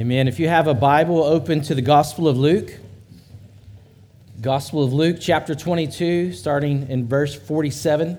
Amen. 0.00 0.28
If 0.28 0.40
you 0.40 0.48
have 0.48 0.66
a 0.66 0.72
Bible, 0.72 1.22
open 1.22 1.60
to 1.60 1.74
the 1.74 1.82
Gospel 1.82 2.26
of 2.26 2.38
Luke. 2.38 2.72
Gospel 4.40 4.82
of 4.82 4.94
Luke, 4.94 5.18
chapter 5.20 5.54
22, 5.54 6.32
starting 6.32 6.88
in 6.88 7.06
verse 7.06 7.34
47. 7.34 8.16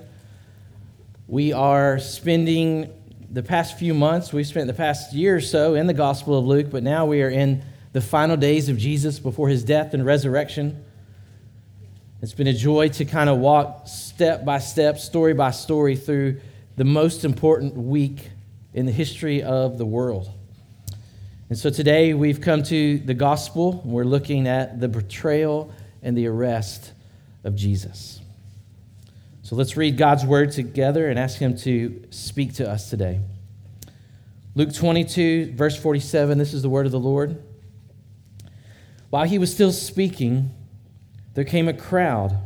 We 1.28 1.54
are 1.54 1.98
spending 1.98 2.94
the 3.32 3.42
past 3.42 3.80
few 3.80 3.96
months, 3.96 4.32
we've 4.32 4.46
spent 4.46 4.68
the 4.68 4.76
past 4.76 5.12
year 5.14 5.38
or 5.38 5.42
so 5.42 5.74
in 5.74 5.88
the 5.88 5.96
Gospel 5.96 6.38
of 6.38 6.46
Luke, 6.46 6.68
but 6.70 6.84
now 6.84 7.08
we 7.08 7.24
are 7.24 7.30
in 7.30 7.64
the 7.94 8.02
final 8.02 8.38
days 8.38 8.70
of 8.70 8.78
Jesus 8.78 9.18
before 9.18 9.50
his 9.50 9.64
death 9.64 9.96
and 9.96 10.06
resurrection. 10.06 10.86
It's 12.22 12.36
been 12.36 12.46
a 12.46 12.54
joy 12.54 12.90
to 12.90 13.06
kind 13.06 13.28
of 13.28 13.40
walk 13.40 13.88
step 13.88 14.46
by 14.46 14.60
step, 14.60 15.00
story 15.00 15.34
by 15.34 15.50
story 15.50 15.96
through 15.96 16.42
the 16.76 16.86
most 16.86 17.26
important 17.26 17.74
week 17.74 18.30
in 18.72 18.86
the 18.86 18.92
history 18.92 19.42
of 19.42 19.80
the 19.80 19.86
world. 19.88 20.32
And 21.52 21.60
so 21.60 21.70
today 21.70 22.14
we've 22.14 22.40
come 22.40 22.64
to 22.64 23.00
the 23.00 23.14
gospel. 23.14 23.82
We're 23.84 24.06
looking 24.06 24.48
at 24.48 24.80
the 24.80 24.88
betrayal 24.88 25.74
and 26.02 26.18
the 26.18 26.28
arrest 26.28 26.94
of 27.44 27.58
Jesus. 27.58 28.22
So 29.42 29.58
let's 29.58 29.76
read 29.76 29.98
God's 29.98 30.26
word 30.26 30.54
together 30.54 31.10
and 31.10 31.20
ask 31.20 31.40
Him 31.40 31.58
to 31.58 32.06
speak 32.10 32.54
to 32.54 32.72
us 32.72 32.90
today. 32.90 33.20
Luke 34.56 34.74
22, 34.74 35.52
verse 35.52 35.76
47, 35.76 36.38
this 36.38 36.54
is 36.54 36.62
the 36.62 36.70
word 36.70 36.86
of 36.86 36.94
the 36.94 37.00
Lord. 37.00 37.44
While 39.10 39.26
he 39.26 39.38
was 39.38 39.54
still 39.54 39.74
speaking, 39.74 40.52
there 41.34 41.44
came 41.44 41.68
a 41.68 41.74
crowd, 41.74 42.38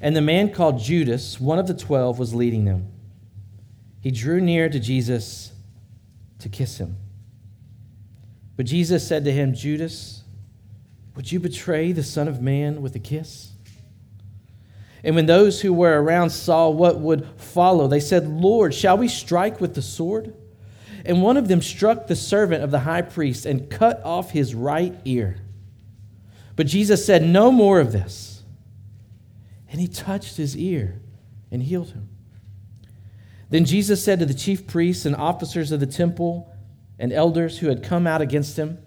and 0.00 0.16
the 0.16 0.22
man 0.22 0.54
called 0.54 0.78
Judas, 0.78 1.38
one 1.38 1.58
of 1.58 1.66
the 1.66 1.74
twelve, 1.74 2.18
was 2.18 2.34
leading 2.34 2.64
them. 2.64 2.90
He 4.00 4.10
drew 4.10 4.40
near 4.40 4.70
to 4.70 4.80
Jesus 4.80 5.52
to 6.38 6.48
kiss 6.48 6.78
him. 6.78 6.96
But 8.62 8.68
Jesus 8.68 9.04
said 9.04 9.24
to 9.24 9.32
him, 9.32 9.54
Judas, 9.54 10.22
would 11.16 11.32
you 11.32 11.40
betray 11.40 11.90
the 11.90 12.04
Son 12.04 12.28
of 12.28 12.40
Man 12.40 12.80
with 12.80 12.94
a 12.94 13.00
kiss? 13.00 13.50
And 15.02 15.16
when 15.16 15.26
those 15.26 15.60
who 15.60 15.72
were 15.72 16.00
around 16.00 16.30
saw 16.30 16.68
what 16.68 17.00
would 17.00 17.26
follow, 17.36 17.88
they 17.88 17.98
said, 17.98 18.28
Lord, 18.28 18.72
shall 18.72 18.96
we 18.96 19.08
strike 19.08 19.60
with 19.60 19.74
the 19.74 19.82
sword? 19.82 20.36
And 21.04 21.24
one 21.24 21.36
of 21.36 21.48
them 21.48 21.60
struck 21.60 22.06
the 22.06 22.14
servant 22.14 22.62
of 22.62 22.70
the 22.70 22.78
high 22.78 23.02
priest 23.02 23.46
and 23.46 23.68
cut 23.68 24.00
off 24.04 24.30
his 24.30 24.54
right 24.54 24.94
ear. 25.04 25.38
But 26.54 26.68
Jesus 26.68 27.04
said, 27.04 27.24
No 27.24 27.50
more 27.50 27.80
of 27.80 27.90
this. 27.90 28.44
And 29.72 29.80
he 29.80 29.88
touched 29.88 30.36
his 30.36 30.56
ear 30.56 31.00
and 31.50 31.64
healed 31.64 31.90
him. 31.90 32.10
Then 33.50 33.64
Jesus 33.64 34.04
said 34.04 34.20
to 34.20 34.24
the 34.24 34.32
chief 34.34 34.68
priests 34.68 35.04
and 35.04 35.16
officers 35.16 35.72
of 35.72 35.80
the 35.80 35.86
temple 35.86 36.51
and 36.98 37.12
elders 37.12 37.58
who 37.58 37.68
had 37.68 37.82
come 37.82 38.06
out 38.06 38.20
against 38.20 38.58
him, 38.58 38.78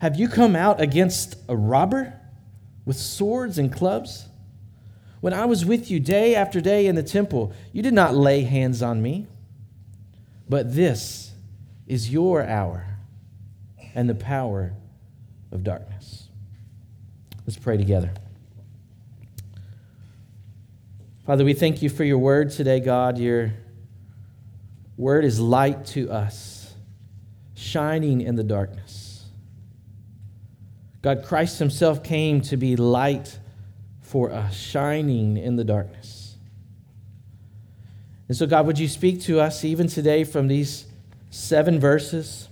Have 0.00 0.16
you 0.16 0.28
come 0.28 0.54
out 0.54 0.80
against 0.80 1.36
a 1.48 1.56
robber 1.56 2.18
with 2.84 2.96
swords 2.96 3.58
and 3.58 3.72
clubs? 3.72 4.28
When 5.20 5.34
I 5.34 5.44
was 5.44 5.64
with 5.64 5.90
you 5.90 6.00
day 6.00 6.34
after 6.34 6.60
day 6.60 6.86
in 6.86 6.94
the 6.94 7.02
temple, 7.02 7.52
you 7.72 7.82
did 7.82 7.92
not 7.92 8.14
lay 8.14 8.42
hands 8.42 8.82
on 8.82 9.02
me. 9.02 9.26
But 10.48 10.74
this 10.74 11.32
is 11.86 12.10
your 12.10 12.44
hour 12.44 12.98
and 13.94 14.08
the 14.08 14.14
power 14.14 14.72
of 15.52 15.62
darkness. 15.62 16.28
Let's 17.46 17.58
pray 17.58 17.76
together. 17.76 18.12
Father, 21.26 21.44
we 21.44 21.54
thank 21.54 21.82
you 21.82 21.88
for 21.88 22.02
your 22.02 22.18
word 22.18 22.50
today, 22.50 22.80
God. 22.80 23.18
Your 23.18 23.52
word 24.96 25.24
is 25.24 25.38
light 25.38 25.86
to 25.86 26.10
us, 26.10 26.59
shining 27.60 28.20
in 28.20 28.36
the 28.36 28.42
darkness. 28.42 29.26
God, 31.02 31.24
Christ 31.24 31.58
Himself 31.58 32.02
came 32.02 32.40
to 32.42 32.56
be 32.56 32.76
light 32.76 33.38
for 34.00 34.32
us, 34.32 34.56
shining 34.56 35.36
in 35.36 35.56
the 35.56 35.64
darkness. 35.64 36.36
And 38.28 38.36
so, 38.36 38.46
God, 38.46 38.66
would 38.66 38.78
you 38.78 38.88
speak 38.88 39.22
to 39.22 39.40
us 39.40 39.64
even 39.64 39.88
today 39.88 40.24
from 40.24 40.48
these 40.48 40.86
seven 41.30 41.78
verses? 41.78 42.48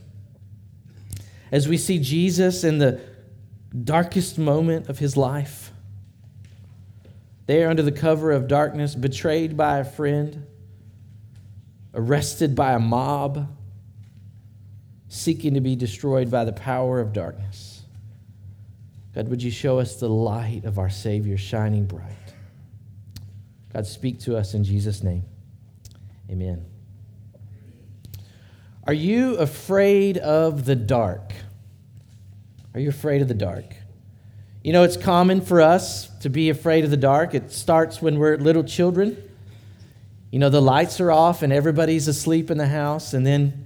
As 1.50 1.68
we 1.68 1.78
see 1.78 1.98
Jesus 1.98 2.64
in 2.64 2.78
the 2.78 3.00
darkest 3.84 4.38
moment 4.38 4.88
of 4.88 4.98
his 4.98 5.16
life, 5.16 5.72
there 7.46 7.70
under 7.70 7.82
the 7.82 7.92
cover 7.92 8.30
of 8.30 8.46
darkness, 8.46 8.94
betrayed 8.94 9.56
by 9.56 9.78
a 9.78 9.84
friend, 9.84 10.46
arrested 11.94 12.54
by 12.54 12.72
a 12.72 12.78
mob, 12.78 13.48
seeking 15.08 15.54
to 15.54 15.60
be 15.60 15.74
destroyed 15.74 16.30
by 16.30 16.44
the 16.44 16.52
power 16.52 17.00
of 17.00 17.12
darkness. 17.12 17.82
God, 19.14 19.28
would 19.28 19.42
you 19.42 19.50
show 19.50 19.78
us 19.78 19.96
the 19.96 20.08
light 20.08 20.64
of 20.64 20.78
our 20.78 20.90
Savior 20.90 21.36
shining 21.36 21.86
bright? 21.86 22.12
God, 23.72 23.86
speak 23.86 24.20
to 24.20 24.36
us 24.36 24.54
in 24.54 24.64
Jesus' 24.64 25.02
name. 25.02 25.24
Amen. 26.30 26.64
Are 28.84 28.92
you 28.94 29.36
afraid 29.36 30.18
of 30.18 30.64
the 30.64 30.76
dark? 30.76 31.32
Are 32.74 32.80
you 32.80 32.88
afraid 32.88 33.22
of 33.22 33.28
the 33.28 33.34
dark? 33.34 33.76
You 34.62 34.72
know, 34.72 34.82
it's 34.82 34.96
common 34.96 35.40
for 35.40 35.60
us 35.60 36.08
to 36.18 36.28
be 36.28 36.50
afraid 36.50 36.84
of 36.84 36.90
the 36.90 36.96
dark. 36.96 37.34
It 37.34 37.52
starts 37.52 38.02
when 38.02 38.18
we're 38.18 38.36
little 38.36 38.64
children. 38.64 39.22
You 40.30 40.38
know, 40.38 40.50
the 40.50 40.62
lights 40.62 41.00
are 41.00 41.10
off 41.10 41.42
and 41.42 41.52
everybody's 41.52 42.08
asleep 42.08 42.50
in 42.50 42.58
the 42.58 42.68
house, 42.68 43.14
and 43.14 43.26
then 43.26 43.64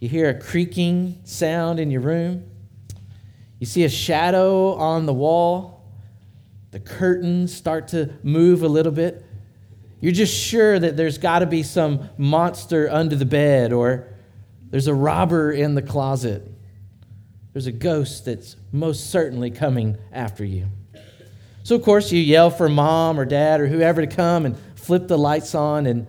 you 0.00 0.08
hear 0.08 0.28
a 0.28 0.34
creaking 0.34 1.20
sound 1.24 1.80
in 1.80 1.90
your 1.90 2.00
room. 2.00 2.44
You 3.58 3.66
see 3.66 3.84
a 3.84 3.88
shadow 3.88 4.74
on 4.74 5.06
the 5.06 5.12
wall, 5.12 5.84
the 6.70 6.80
curtains 6.80 7.52
start 7.52 7.88
to 7.88 8.10
move 8.22 8.62
a 8.62 8.68
little 8.68 8.92
bit. 8.92 9.24
You're 10.00 10.12
just 10.12 10.34
sure 10.34 10.78
that 10.78 10.96
there's 10.96 11.18
got 11.18 11.40
to 11.40 11.46
be 11.46 11.62
some 11.62 12.08
monster 12.16 12.88
under 12.90 13.16
the 13.16 13.24
bed 13.24 13.72
or 13.72 14.06
there's 14.70 14.86
a 14.86 14.94
robber 14.94 15.50
in 15.50 15.74
the 15.74 15.82
closet. 15.82 16.46
There's 17.52 17.66
a 17.66 17.72
ghost 17.72 18.26
that's 18.26 18.54
most 18.70 19.10
certainly 19.10 19.50
coming 19.50 19.96
after 20.12 20.44
you. 20.44 20.68
So, 21.64 21.74
of 21.74 21.82
course, 21.82 22.12
you 22.12 22.20
yell 22.20 22.50
for 22.50 22.68
mom 22.68 23.18
or 23.18 23.24
dad 23.24 23.60
or 23.60 23.66
whoever 23.66 24.00
to 24.00 24.06
come 24.06 24.46
and 24.46 24.56
flip 24.76 25.08
the 25.08 25.18
lights 25.18 25.54
on, 25.54 25.86
and 25.86 26.06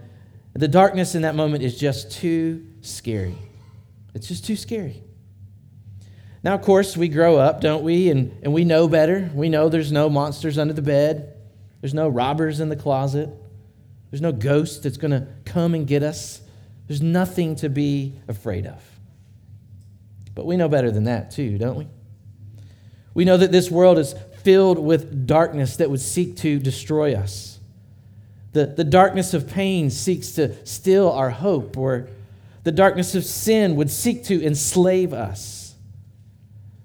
the 0.54 0.68
darkness 0.68 1.16
in 1.16 1.24
that 1.24 1.36
moment 1.36 1.64
is 1.64 1.78
just 1.78 2.12
too 2.12 2.66
scary. 2.82 3.38
It's 4.20 4.28
just 4.28 4.44
too 4.44 4.58
scary. 4.58 5.02
Now, 6.44 6.54
of 6.54 6.62
course, 6.62 6.98
we 6.98 7.08
grow 7.08 7.38
up, 7.38 7.62
don't 7.62 7.84
we? 7.84 8.10
And, 8.10 8.38
and 8.44 8.52
we 8.52 8.66
know 8.66 8.90
better. 8.90 9.32
We 9.34 9.48
know 9.48 9.70
there's 9.70 9.94
no 9.94 10.10
monsters 10.10 10.58
under 10.58 10.74
the 10.74 10.82
bed, 10.82 11.38
there's 11.80 11.94
no 11.94 12.10
robbers 12.10 12.60
in 12.60 12.68
the 12.68 12.76
closet, 12.76 13.30
there's 14.12 14.20
no 14.20 14.34
ghost 14.34 14.84
that's 14.84 14.98
going 14.98 15.12
to 15.12 15.26
come 15.46 15.74
and 15.74 15.88
get 15.88 16.04
us. 16.04 16.42
There's 16.88 17.02
nothing 17.02 17.56
to 17.58 17.70
be 17.70 18.16
afraid 18.28 18.66
of. 18.66 18.84
But 20.36 20.46
we 20.46 20.58
know 20.58 20.68
better 20.68 20.92
than 20.92 21.06
that, 21.06 21.32
too, 21.32 21.58
don't 21.58 21.78
we? 21.78 21.88
We 23.14 23.24
know 23.24 23.38
that 23.38 23.54
this 23.54 23.72
world 23.72 23.98
is 23.98 24.16
filled 24.44 24.80
with 24.80 25.26
darkness 25.28 25.78
that 25.78 25.90
would 25.90 26.02
seek 26.02 26.36
to 26.38 26.60
destroy 26.60 27.16
us. 27.16 27.58
The, 28.52 28.66
the 28.66 28.84
darkness 28.84 29.34
of 29.34 29.48
pain 29.48 29.90
seeks 29.90 30.34
to 30.34 30.66
steal 30.66 31.08
our 31.10 31.30
hope, 31.30 31.78
or 31.78 32.10
the 32.64 32.72
darkness 32.72 33.16
of 33.16 33.24
sin 33.24 33.76
would 33.76 33.90
seek 33.90 34.24
to 34.26 34.46
enslave 34.46 35.14
us. 35.14 35.76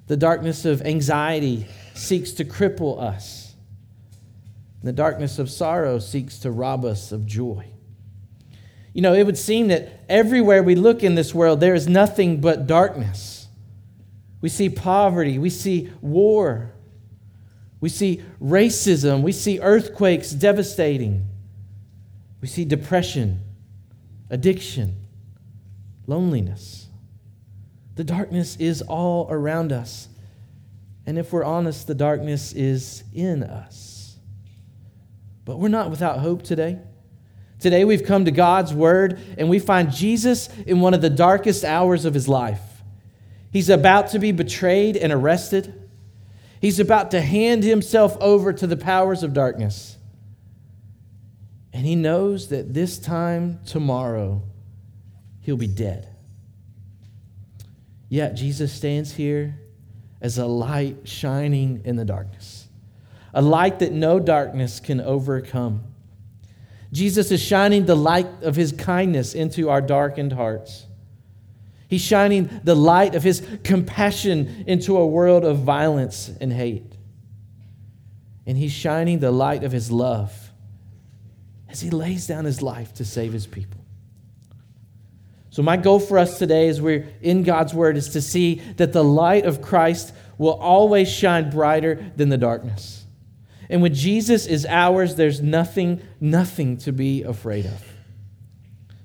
The 0.06 0.16
darkness 0.16 0.64
of 0.64 0.82
anxiety 0.82 1.66
seeks 1.94 2.32
to 2.32 2.44
cripple 2.44 3.00
us. 3.00 3.54
The 4.82 4.92
darkness 4.92 5.38
of 5.38 5.50
sorrow 5.50 5.98
seeks 5.98 6.38
to 6.40 6.50
rob 6.50 6.84
us 6.84 7.10
of 7.10 7.24
joy. 7.24 7.66
You 8.92 9.02
know, 9.02 9.14
it 9.14 9.24
would 9.24 9.38
seem 9.38 9.68
that 9.68 10.04
everywhere 10.08 10.62
we 10.62 10.74
look 10.74 11.02
in 11.02 11.14
this 11.14 11.34
world, 11.34 11.58
there 11.60 11.74
is 11.74 11.88
nothing 11.88 12.40
but 12.40 12.66
darkness. 12.66 13.48
We 14.40 14.48
see 14.50 14.68
poverty, 14.68 15.38
we 15.38 15.50
see 15.50 15.90
war, 16.00 16.70
we 17.80 17.88
see 17.88 18.22
racism, 18.40 19.22
we 19.22 19.32
see 19.32 19.58
earthquakes 19.58 20.30
devastating, 20.30 21.26
we 22.40 22.46
see 22.46 22.64
depression, 22.64 23.40
addiction, 24.28 25.03
loneliness. 26.06 26.88
The 27.96 28.04
darkness 28.04 28.56
is 28.56 28.82
all 28.82 29.28
around 29.30 29.72
us. 29.72 30.08
And 31.06 31.18
if 31.18 31.32
we're 31.32 31.44
honest, 31.44 31.86
the 31.86 31.94
darkness 31.94 32.52
is 32.52 33.04
in 33.12 33.42
us. 33.42 34.16
But 35.44 35.58
we're 35.58 35.68
not 35.68 35.90
without 35.90 36.20
hope 36.20 36.42
today. 36.42 36.78
Today 37.60 37.84
we've 37.84 38.04
come 38.04 38.24
to 38.24 38.30
God's 38.30 38.74
Word 38.74 39.20
and 39.38 39.48
we 39.48 39.58
find 39.58 39.92
Jesus 39.92 40.48
in 40.66 40.80
one 40.80 40.94
of 40.94 41.00
the 41.00 41.10
darkest 41.10 41.64
hours 41.64 42.04
of 42.04 42.14
his 42.14 42.28
life. 42.28 42.60
He's 43.52 43.68
about 43.68 44.08
to 44.10 44.18
be 44.18 44.32
betrayed 44.32 44.96
and 44.96 45.12
arrested. 45.12 45.88
He's 46.60 46.80
about 46.80 47.10
to 47.12 47.20
hand 47.20 47.62
himself 47.62 48.16
over 48.20 48.52
to 48.52 48.66
the 48.66 48.76
powers 48.76 49.22
of 49.22 49.32
darkness. 49.32 49.96
And 51.72 51.86
he 51.86 51.94
knows 51.94 52.48
that 52.48 52.72
this 52.72 52.98
time 52.98 53.60
tomorrow, 53.66 54.42
he'll 55.44 55.56
be 55.56 55.66
dead. 55.66 56.08
Yet 58.08 58.34
Jesus 58.34 58.72
stands 58.72 59.12
here 59.12 59.58
as 60.20 60.38
a 60.38 60.46
light 60.46 61.06
shining 61.06 61.82
in 61.84 61.96
the 61.96 62.04
darkness, 62.04 62.66
a 63.32 63.42
light 63.42 63.78
that 63.80 63.92
no 63.92 64.18
darkness 64.18 64.80
can 64.80 65.00
overcome. 65.00 65.84
Jesus 66.92 67.30
is 67.30 67.42
shining 67.42 67.86
the 67.86 67.94
light 67.94 68.42
of 68.42 68.56
his 68.56 68.72
kindness 68.72 69.34
into 69.34 69.68
our 69.68 69.80
darkened 69.80 70.32
hearts. 70.32 70.86
He's 71.88 72.00
shining 72.00 72.48
the 72.64 72.74
light 72.74 73.14
of 73.14 73.22
his 73.22 73.46
compassion 73.64 74.64
into 74.66 74.96
a 74.96 75.06
world 75.06 75.44
of 75.44 75.58
violence 75.58 76.30
and 76.40 76.52
hate. 76.52 76.96
And 78.46 78.56
he's 78.56 78.72
shining 78.72 79.18
the 79.18 79.30
light 79.30 79.62
of 79.64 79.72
his 79.72 79.90
love 79.90 80.32
as 81.68 81.80
he 81.80 81.90
lays 81.90 82.26
down 82.26 82.44
his 82.44 82.62
life 82.62 82.94
to 82.94 83.04
save 83.04 83.32
his 83.32 83.46
people. 83.46 83.83
So, 85.54 85.62
my 85.62 85.76
goal 85.76 86.00
for 86.00 86.18
us 86.18 86.36
today 86.36 86.66
as 86.66 86.82
we're 86.82 87.06
in 87.22 87.44
God's 87.44 87.72
Word 87.72 87.96
is 87.96 88.08
to 88.08 88.20
see 88.20 88.56
that 88.76 88.92
the 88.92 89.04
light 89.04 89.46
of 89.46 89.62
Christ 89.62 90.12
will 90.36 90.54
always 90.54 91.08
shine 91.08 91.48
brighter 91.48 92.10
than 92.16 92.28
the 92.28 92.36
darkness. 92.36 93.04
And 93.70 93.80
when 93.80 93.94
Jesus 93.94 94.46
is 94.46 94.66
ours, 94.66 95.14
there's 95.14 95.40
nothing, 95.40 96.02
nothing 96.20 96.78
to 96.78 96.90
be 96.90 97.22
afraid 97.22 97.66
of. 97.66 97.84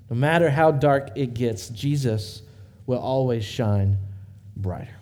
No 0.09 0.15
matter 0.15 0.49
how 0.49 0.71
dark 0.71 1.11
it 1.15 1.35
gets, 1.35 1.69
Jesus 1.69 2.41
will 2.87 2.97
always 2.97 3.45
shine 3.45 3.99
brighter. 4.57 4.97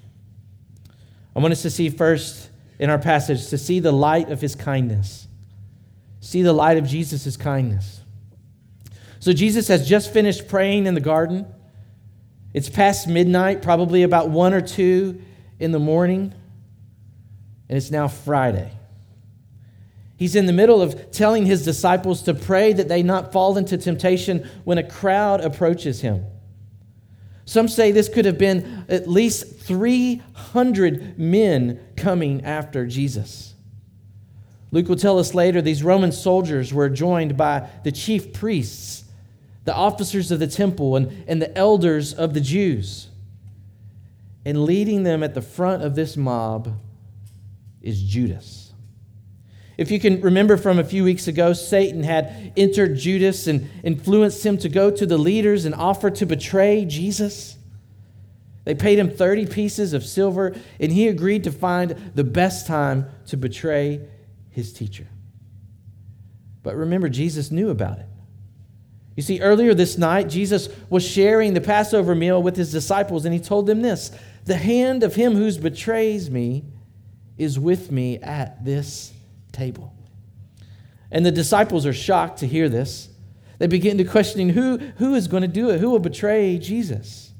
I 1.33 1.39
want 1.39 1.53
us 1.53 1.61
to 1.61 1.69
see 1.69 1.89
first 1.89 2.49
in 2.77 2.89
our 2.89 2.99
passage 2.99 3.47
to 3.51 3.57
see 3.57 3.79
the 3.79 3.93
light 3.93 4.31
of 4.31 4.41
his 4.41 4.53
kindness. 4.53 5.29
See 6.19 6.41
the 6.41 6.51
light 6.51 6.75
of 6.75 6.85
Jesus' 6.85 7.37
kindness. 7.37 8.01
So 9.19 9.33
Jesus 9.33 9.67
has 9.67 9.87
just 9.87 10.13
finished 10.13 10.47
praying 10.47 10.85
in 10.85 10.93
the 10.93 11.01
garden. 11.01 11.45
It's 12.53 12.69
past 12.69 13.07
midnight, 13.07 13.61
probably 13.61 14.03
about 14.03 14.29
one 14.29 14.53
or 14.53 14.61
two 14.61 15.21
in 15.59 15.71
the 15.71 15.79
morning, 15.79 16.33
and 17.69 17.77
it's 17.77 17.91
now 17.91 18.07
Friday. 18.07 18.71
He's 20.17 20.35
in 20.35 20.47
the 20.47 20.53
middle 20.53 20.81
of 20.81 21.11
telling 21.11 21.45
his 21.45 21.63
disciples 21.63 22.23
to 22.23 22.33
pray 22.33 22.73
that 22.73 22.87
they 22.87 23.03
not 23.03 23.31
fall 23.31 23.57
into 23.57 23.77
temptation 23.77 24.49
when 24.63 24.79
a 24.79 24.83
crowd 24.83 25.41
approaches 25.41 26.01
him. 26.01 26.25
Some 27.45 27.67
say 27.67 27.91
this 27.91 28.09
could 28.09 28.25
have 28.25 28.37
been 28.37 28.85
at 28.89 29.07
least 29.07 29.59
300 29.59 31.17
men 31.17 31.79
coming 31.95 32.43
after 32.43 32.85
Jesus. 32.85 33.53
Luke 34.71 34.89
will 34.89 34.97
tell 34.97 35.17
us 35.17 35.33
later 35.33 35.61
these 35.61 35.83
Roman 35.83 36.11
soldiers 36.11 36.73
were 36.73 36.89
joined 36.89 37.37
by 37.37 37.69
the 37.83 37.91
chief 37.91 38.33
priests, 38.33 39.05
the 39.67 39.75
officers 39.75 40.31
of 40.31 40.39
the 40.39 40.47
temple, 40.47 40.95
and, 40.95 41.25
and 41.27 41.41
the 41.41 41.57
elders 41.57 42.13
of 42.13 42.33
the 42.33 42.39
Jews. 42.39 43.09
And 44.45 44.63
leading 44.63 45.03
them 45.03 45.23
at 45.23 45.33
the 45.33 45.41
front 45.41 45.83
of 45.83 45.93
this 45.93 46.15
mob 46.15 46.79
is 47.81 48.01
Judas. 48.01 48.71
If 49.77 49.91
you 49.91 49.99
can 49.99 50.21
remember 50.21 50.55
from 50.55 50.79
a 50.79 50.85
few 50.85 51.03
weeks 51.03 51.27
ago, 51.27 51.51
Satan 51.51 52.03
had 52.03 52.53
entered 52.55 52.95
Judas 52.95 53.45
and 53.45 53.69
influenced 53.83 54.45
him 54.45 54.57
to 54.59 54.69
go 54.69 54.89
to 54.89 55.05
the 55.05 55.17
leaders 55.17 55.65
and 55.65 55.75
offer 55.75 56.09
to 56.11 56.25
betray 56.25 56.85
Jesus. 56.85 57.57
They 58.63 58.73
paid 58.73 58.97
him 58.97 59.09
30 59.09 59.47
pieces 59.47 59.91
of 59.91 60.05
silver, 60.05 60.55
and 60.79 60.93
he 60.93 61.09
agreed 61.09 61.43
to 61.43 61.51
find 61.51 62.13
the 62.15 62.23
best 62.23 62.67
time 62.67 63.09
to 63.25 63.35
betray 63.35 63.99
his 64.49 64.71
teacher. 64.71 65.07
But 66.63 66.77
remember, 66.77 67.09
Jesus 67.09 67.51
knew 67.51 67.69
about 67.69 67.99
it. 67.99 68.07
You 69.17 69.23
see, 69.23 69.41
earlier 69.41 69.73
this 69.73 69.97
night, 69.97 70.29
Jesus 70.29 70.69
was 70.91 71.03
sharing 71.03 71.55
the 71.55 71.59
Passover 71.59 72.13
meal 72.13 72.41
with 72.41 72.55
his 72.55 72.71
disciples, 72.71 73.25
and 73.25 73.33
he 73.33 73.39
told 73.39 73.65
them 73.65 73.81
this 73.81 74.11
The 74.45 74.55
hand 74.55 75.01
of 75.01 75.15
him 75.15 75.33
who 75.33 75.51
betrays 75.59 76.29
me 76.29 76.65
is 77.35 77.59
with 77.59 77.91
me 77.91 78.19
at 78.19 78.63
this 78.63 79.11
table. 79.51 79.91
And 81.09 81.25
the 81.25 81.31
disciples 81.31 81.87
are 81.87 81.93
shocked 81.93 82.39
to 82.39 82.47
hear 82.47 82.69
this. 82.69 83.09
They 83.57 83.65
begin 83.65 83.97
to 83.97 84.03
questioning 84.03 84.49
who, 84.49 84.77
who 84.97 85.15
is 85.15 85.27
going 85.27 85.41
to 85.41 85.47
do 85.47 85.71
it? 85.71 85.79
Who 85.79 85.89
will 85.89 85.99
betray 85.99 86.59
Jesus? 86.59 87.33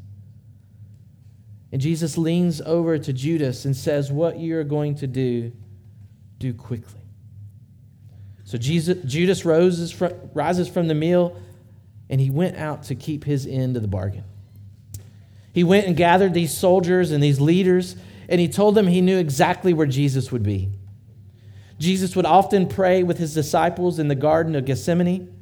And 1.71 1.79
Jesus 1.79 2.17
leans 2.17 2.59
over 2.59 2.97
to 2.97 3.13
Judas 3.13 3.65
and 3.65 3.77
says, 3.77 4.11
What 4.11 4.39
you're 4.39 4.63
going 4.63 4.95
to 4.95 5.05
do, 5.05 5.51
do 6.39 6.55
quickly. 6.55 7.01
So 8.45 8.57
Jesus, 8.57 8.97
Judas 9.05 9.45
rises 9.45 9.91
from, 9.91 10.13
rises 10.33 10.67
from 10.67 10.87
the 10.87 10.95
meal 10.95 11.39
and 12.09 12.21
he 12.21 12.29
went 12.29 12.57
out 12.57 12.83
to 12.83 12.95
keep 12.95 13.23
his 13.23 13.45
end 13.45 13.75
of 13.75 13.81
the 13.81 13.87
bargain. 13.87 14.23
He 15.53 15.63
went 15.63 15.87
and 15.87 15.95
gathered 15.95 16.33
these 16.33 16.55
soldiers 16.55 17.11
and 17.11 17.21
these 17.21 17.39
leaders, 17.39 17.95
and 18.29 18.39
he 18.39 18.47
told 18.47 18.75
them 18.75 18.87
he 18.87 19.01
knew 19.01 19.17
exactly 19.17 19.73
where 19.73 19.87
Jesus 19.87 20.31
would 20.31 20.43
be. 20.43 20.69
Jesus 21.79 22.15
would 22.15 22.25
often 22.25 22.67
pray 22.67 23.03
with 23.03 23.17
his 23.17 23.33
disciples 23.33 23.99
in 23.99 24.07
the 24.07 24.15
Garden 24.15 24.55
of 24.55 24.65
Gethsemane. 24.65 25.33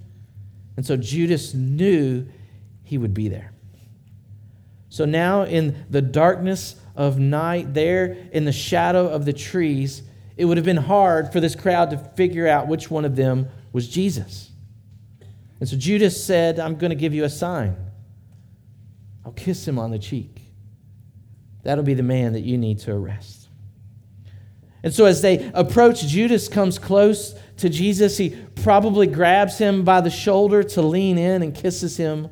And 0.77 0.85
so 0.85 0.97
Judas 0.97 1.53
knew 1.53 2.27
he 2.83 2.97
would 2.97 3.13
be 3.13 3.29
there. 3.29 3.51
So 4.89 5.05
now, 5.05 5.43
in 5.43 5.85
the 5.89 6.01
darkness 6.01 6.75
of 6.95 7.19
night, 7.19 7.73
there 7.73 8.15
in 8.31 8.45
the 8.45 8.51
shadow 8.51 9.07
of 9.07 9.25
the 9.25 9.33
trees, 9.33 10.03
it 10.37 10.45
would 10.45 10.57
have 10.57 10.65
been 10.65 10.77
hard 10.77 11.31
for 11.33 11.39
this 11.39 11.55
crowd 11.55 11.89
to 11.89 11.97
figure 11.97 12.47
out 12.47 12.67
which 12.67 12.89
one 12.89 13.03
of 13.03 13.15
them 13.15 13.49
was 13.73 13.89
Jesus. 13.89 14.51
And 15.59 15.69
so 15.69 15.77
Judas 15.77 16.21
said, 16.21 16.59
I'm 16.59 16.75
going 16.75 16.89
to 16.89 16.95
give 16.95 17.13
you 17.13 17.23
a 17.23 17.29
sign. 17.29 17.77
I'll 19.25 19.31
kiss 19.31 19.67
him 19.67 19.79
on 19.79 19.91
the 19.91 19.99
cheek. 19.99 20.41
That'll 21.63 21.83
be 21.83 21.93
the 21.93 22.03
man 22.03 22.33
that 22.33 22.41
you 22.41 22.57
need 22.57 22.79
to 22.79 22.93
arrest. 22.93 23.47
And 24.83 24.93
so 24.93 25.05
as 25.05 25.21
they 25.21 25.49
approach, 25.55 26.05
Judas 26.05 26.47
comes 26.47 26.77
close 26.77 27.33
to 27.57 27.69
Jesus. 27.69 28.17
He 28.17 28.37
probably 28.55 29.07
grabs 29.07 29.57
him 29.57 29.83
by 29.83 30.01
the 30.01 30.11
shoulder 30.11 30.61
to 30.61 30.81
lean 30.83 31.17
in 31.17 31.41
and 31.41 31.55
kisses 31.55 31.97
him 31.97 32.29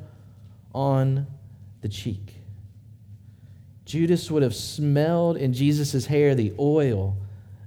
on 0.72 1.26
the 1.80 1.88
cheek. 1.88 2.34
Judas 3.84 4.30
would 4.30 4.42
have 4.42 4.54
smelled 4.54 5.36
in 5.36 5.52
Jesus' 5.52 6.06
hair 6.06 6.34
the 6.34 6.52
oil 6.58 7.16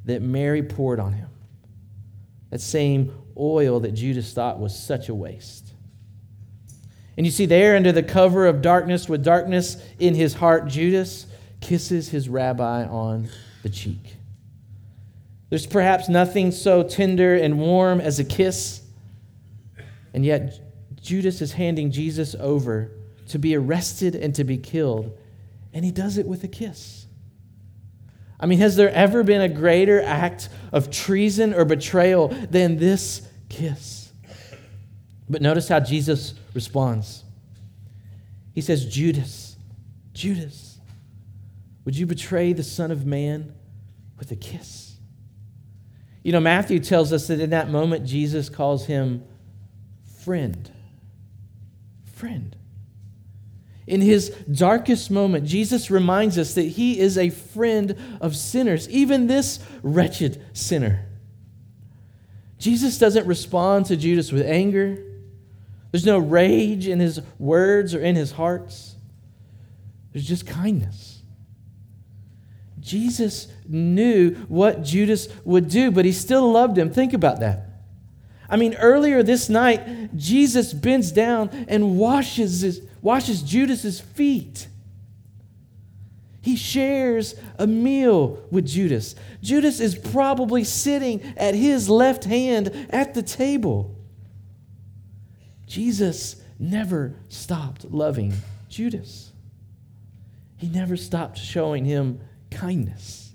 that 0.05 0.21
Mary 0.21 0.63
poured 0.63 1.01
on 1.01 1.11
him. 1.11 1.29
That 2.49 2.61
same 2.61 3.13
oil 3.39 3.79
that 3.81 3.93
Judas 3.93 4.33
thought 4.33 4.59
was 4.59 4.77
such 4.77 5.09
a 5.09 5.15
waste. 5.15 5.73
And 7.17 7.25
you 7.25 7.31
see, 7.31 7.47
there 7.47 7.75
under 7.75 7.91
the 7.91 8.03
cover 8.03 8.45
of 8.45 8.61
darkness, 8.61 9.09
with 9.09 9.23
darkness 9.23 9.83
in 9.97 10.13
his 10.13 10.35
heart, 10.35 10.67
Judas 10.67 11.25
kisses 11.61 12.09
his 12.09 12.29
rabbi 12.29 12.85
on 12.85 13.27
the 13.63 13.69
cheek. 13.69 14.15
There's 15.49 15.65
perhaps 15.65 16.09
nothing 16.09 16.51
so 16.51 16.83
tender 16.83 17.35
and 17.35 17.57
warm 17.57 17.99
as 17.99 18.19
a 18.19 18.23
kiss. 18.23 18.81
And 20.13 20.23
yet, 20.23 20.59
Judas 21.01 21.41
is 21.41 21.53
handing 21.53 21.89
Jesus 21.89 22.35
over 22.39 22.91
to 23.29 23.39
be 23.39 23.55
arrested 23.55 24.15
and 24.15 24.35
to 24.35 24.43
be 24.43 24.57
killed. 24.57 25.17
And 25.73 25.83
he 25.83 25.91
does 25.91 26.17
it 26.17 26.27
with 26.27 26.43
a 26.43 26.47
kiss. 26.47 27.06
I 28.39 28.45
mean, 28.45 28.59
has 28.59 28.75
there 28.75 28.91
ever 28.91 29.23
been 29.23 29.41
a 29.41 29.49
greater 29.49 30.01
act 30.01 30.49
of 30.71 30.91
treason 30.91 31.53
or 31.53 31.65
betrayal 31.65 32.27
than 32.27 32.77
this 32.77 33.27
kiss? 33.49 34.11
But 35.29 35.41
notice 35.41 35.67
how 35.67 35.79
Jesus 35.79 36.33
responds. 36.53 37.23
He 38.53 38.61
says, 38.61 38.85
Judas, 38.85 39.55
Judas, 40.13 40.79
would 41.85 41.95
you 41.95 42.05
betray 42.05 42.53
the 42.53 42.63
Son 42.63 42.91
of 42.91 43.05
Man 43.05 43.53
with 44.17 44.31
a 44.31 44.35
kiss? 44.35 44.95
You 46.23 46.31
know, 46.31 46.39
Matthew 46.39 46.79
tells 46.79 47.13
us 47.13 47.27
that 47.27 47.39
in 47.39 47.51
that 47.51 47.69
moment, 47.69 48.05
Jesus 48.05 48.49
calls 48.49 48.85
him 48.85 49.23
friend. 50.23 50.69
Friend. 52.03 52.55
In 53.87 54.01
his 54.01 54.29
darkest 54.51 55.09
moment, 55.09 55.45
Jesus 55.45 55.89
reminds 55.89 56.37
us 56.37 56.53
that 56.55 56.63
he 56.63 56.99
is 56.99 57.17
a 57.17 57.29
friend 57.29 57.95
of 58.19 58.35
sinners, 58.35 58.89
even 58.89 59.27
this 59.27 59.59
wretched 59.81 60.43
sinner. 60.53 61.05
Jesus 62.59 62.97
doesn't 62.97 63.25
respond 63.25 63.85
to 63.85 63.95
Judas 63.95 64.31
with 64.31 64.45
anger. 64.45 65.03
There's 65.91 66.05
no 66.05 66.17
rage 66.17 66.87
in 66.87 66.99
his 66.99 67.21
words 67.39 67.95
or 67.95 68.01
in 68.01 68.15
his 68.15 68.31
hearts. 68.31 68.95
There's 70.11 70.27
just 70.27 70.45
kindness. 70.45 71.21
Jesus 72.79 73.47
knew 73.67 74.31
what 74.47 74.83
Judas 74.83 75.27
would 75.45 75.69
do, 75.69 75.91
but 75.91 76.05
he 76.05 76.11
still 76.11 76.51
loved 76.51 76.77
him. 76.77 76.89
Think 76.91 77.13
about 77.13 77.39
that. 77.39 77.67
I 78.49 78.55
mean, 78.55 78.75
earlier 78.75 79.23
this 79.23 79.49
night, 79.49 80.15
Jesus 80.15 80.73
bends 80.73 81.11
down 81.11 81.49
and 81.67 81.97
washes, 81.97 82.61
his, 82.61 82.81
washes 83.01 83.41
Judas's 83.41 83.99
feet. 83.99 84.67
He 86.41 86.55
shares 86.55 87.35
a 87.59 87.67
meal 87.67 88.41
with 88.51 88.65
Judas. 88.65 89.15
Judas 89.41 89.79
is 89.81 89.95
probably 89.97 90.63
sitting 90.63 91.21
at 91.35 91.55
his 91.55 91.89
left 91.89 92.23
hand 92.23 92.87
at 92.89 93.13
the 93.13 93.21
table. 93.21 93.95
Jesus 95.65 96.37
never 96.57 97.15
stopped 97.27 97.85
loving 97.91 98.33
Judas. 98.69 99.31
he 100.55 100.67
never 100.67 100.95
stopped 100.95 101.37
showing 101.37 101.85
him 101.85 102.19
kindness. 102.49 103.33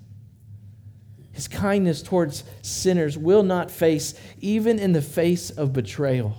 His 1.31 1.47
kindness 1.47 2.01
towards 2.01 2.43
sinners 2.61 3.17
will 3.17 3.43
not 3.43 3.71
face, 3.71 4.13
even 4.39 4.77
in 4.77 4.91
the 4.93 5.01
face 5.01 5.49
of 5.49 5.71
betrayal. 5.71 6.35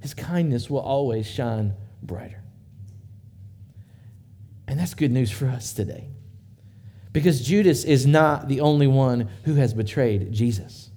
His 0.00 0.14
kindness 0.14 0.70
will 0.70 0.80
always 0.80 1.26
shine 1.26 1.74
brighter. 2.02 2.42
And 4.66 4.78
that's 4.78 4.94
good 4.94 5.10
news 5.10 5.30
for 5.30 5.46
us 5.46 5.72
today. 5.72 6.08
Because 7.12 7.40
Judas 7.40 7.84
is 7.84 8.06
not 8.06 8.48
the 8.48 8.60
only 8.60 8.86
one 8.86 9.30
who 9.44 9.54
has 9.54 9.72
betrayed 9.72 10.30
Jesus. 10.32 10.90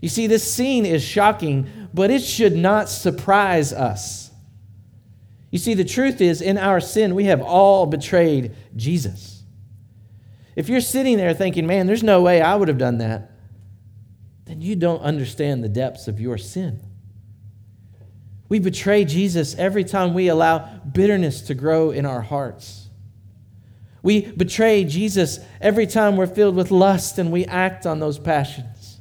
You 0.00 0.08
see, 0.08 0.26
this 0.26 0.50
scene 0.50 0.86
is 0.86 1.02
shocking, 1.02 1.68
but 1.92 2.10
it 2.10 2.22
should 2.22 2.56
not 2.56 2.88
surprise 2.88 3.72
us. 3.72 4.30
You 5.50 5.58
see, 5.58 5.74
the 5.74 5.84
truth 5.84 6.20
is, 6.20 6.40
in 6.40 6.56
our 6.56 6.80
sin, 6.80 7.14
we 7.14 7.24
have 7.24 7.42
all 7.42 7.84
betrayed 7.84 8.54
Jesus. 8.76 9.42
If 10.56 10.68
you're 10.68 10.80
sitting 10.80 11.16
there 11.16 11.34
thinking, 11.34 11.66
man, 11.66 11.86
there's 11.86 12.02
no 12.02 12.22
way 12.22 12.40
I 12.40 12.56
would 12.56 12.68
have 12.68 12.78
done 12.78 12.98
that, 12.98 13.30
then 14.46 14.60
you 14.60 14.74
don't 14.74 15.02
understand 15.02 15.62
the 15.62 15.68
depths 15.68 16.08
of 16.08 16.20
your 16.20 16.38
sin. 16.38 16.80
We 18.50 18.58
betray 18.58 19.04
Jesus 19.04 19.54
every 19.54 19.84
time 19.84 20.12
we 20.12 20.28
allow 20.28 20.58
bitterness 20.80 21.40
to 21.42 21.54
grow 21.54 21.92
in 21.92 22.04
our 22.04 22.20
hearts. 22.20 22.88
We 24.02 24.22
betray 24.22 24.84
Jesus 24.84 25.38
every 25.60 25.86
time 25.86 26.16
we're 26.16 26.26
filled 26.26 26.56
with 26.56 26.72
lust 26.72 27.16
and 27.18 27.30
we 27.30 27.44
act 27.46 27.86
on 27.86 28.00
those 28.00 28.18
passions. 28.18 29.00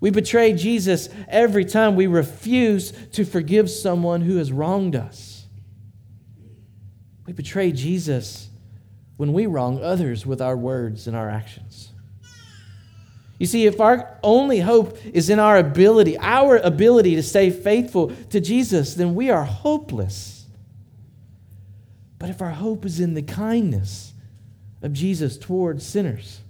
We 0.00 0.10
betray 0.10 0.54
Jesus 0.54 1.08
every 1.28 1.64
time 1.64 1.94
we 1.94 2.08
refuse 2.08 2.92
to 3.12 3.24
forgive 3.24 3.70
someone 3.70 4.22
who 4.22 4.38
has 4.38 4.50
wronged 4.50 4.96
us. 4.96 5.46
We 7.26 7.32
betray 7.32 7.70
Jesus 7.70 8.48
when 9.16 9.32
we 9.32 9.46
wrong 9.46 9.80
others 9.80 10.26
with 10.26 10.42
our 10.42 10.56
words 10.56 11.06
and 11.06 11.16
our 11.16 11.30
actions. 11.30 11.92
You 13.38 13.46
see, 13.46 13.66
if 13.66 13.80
our 13.80 14.18
only 14.22 14.60
hope 14.60 14.98
is 15.04 15.28
in 15.28 15.38
our 15.38 15.58
ability, 15.58 16.16
our 16.18 16.56
ability 16.56 17.16
to 17.16 17.22
stay 17.22 17.50
faithful 17.50 18.12
to 18.30 18.40
Jesus, 18.40 18.94
then 18.94 19.14
we 19.14 19.30
are 19.30 19.44
hopeless. 19.44 20.46
But 22.18 22.30
if 22.30 22.40
our 22.40 22.50
hope 22.50 22.86
is 22.86 22.98
in 22.98 23.12
the 23.12 23.22
kindness 23.22 24.14
of 24.82 24.94
Jesus 24.94 25.36
towards 25.36 25.84
sinners, 25.84 26.40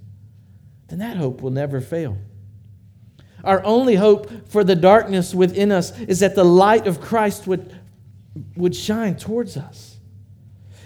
then 0.88 1.00
that 1.00 1.16
hope 1.16 1.43
will 1.43 1.50
never 1.50 1.81
fail. 1.81 2.16
Our 3.43 3.64
only 3.64 3.97
hope 3.97 4.49
for 4.49 4.62
the 4.62 4.76
darkness 4.76 5.35
within 5.35 5.73
us 5.73 5.99
is 6.00 6.21
that 6.21 6.37
the 6.37 6.45
light 6.45 6.87
of 6.87 7.00
Christ 7.00 7.49
would, 7.49 7.75
would 8.55 8.76
shine 8.76 9.16
towards 9.16 9.57
us. 9.57 9.97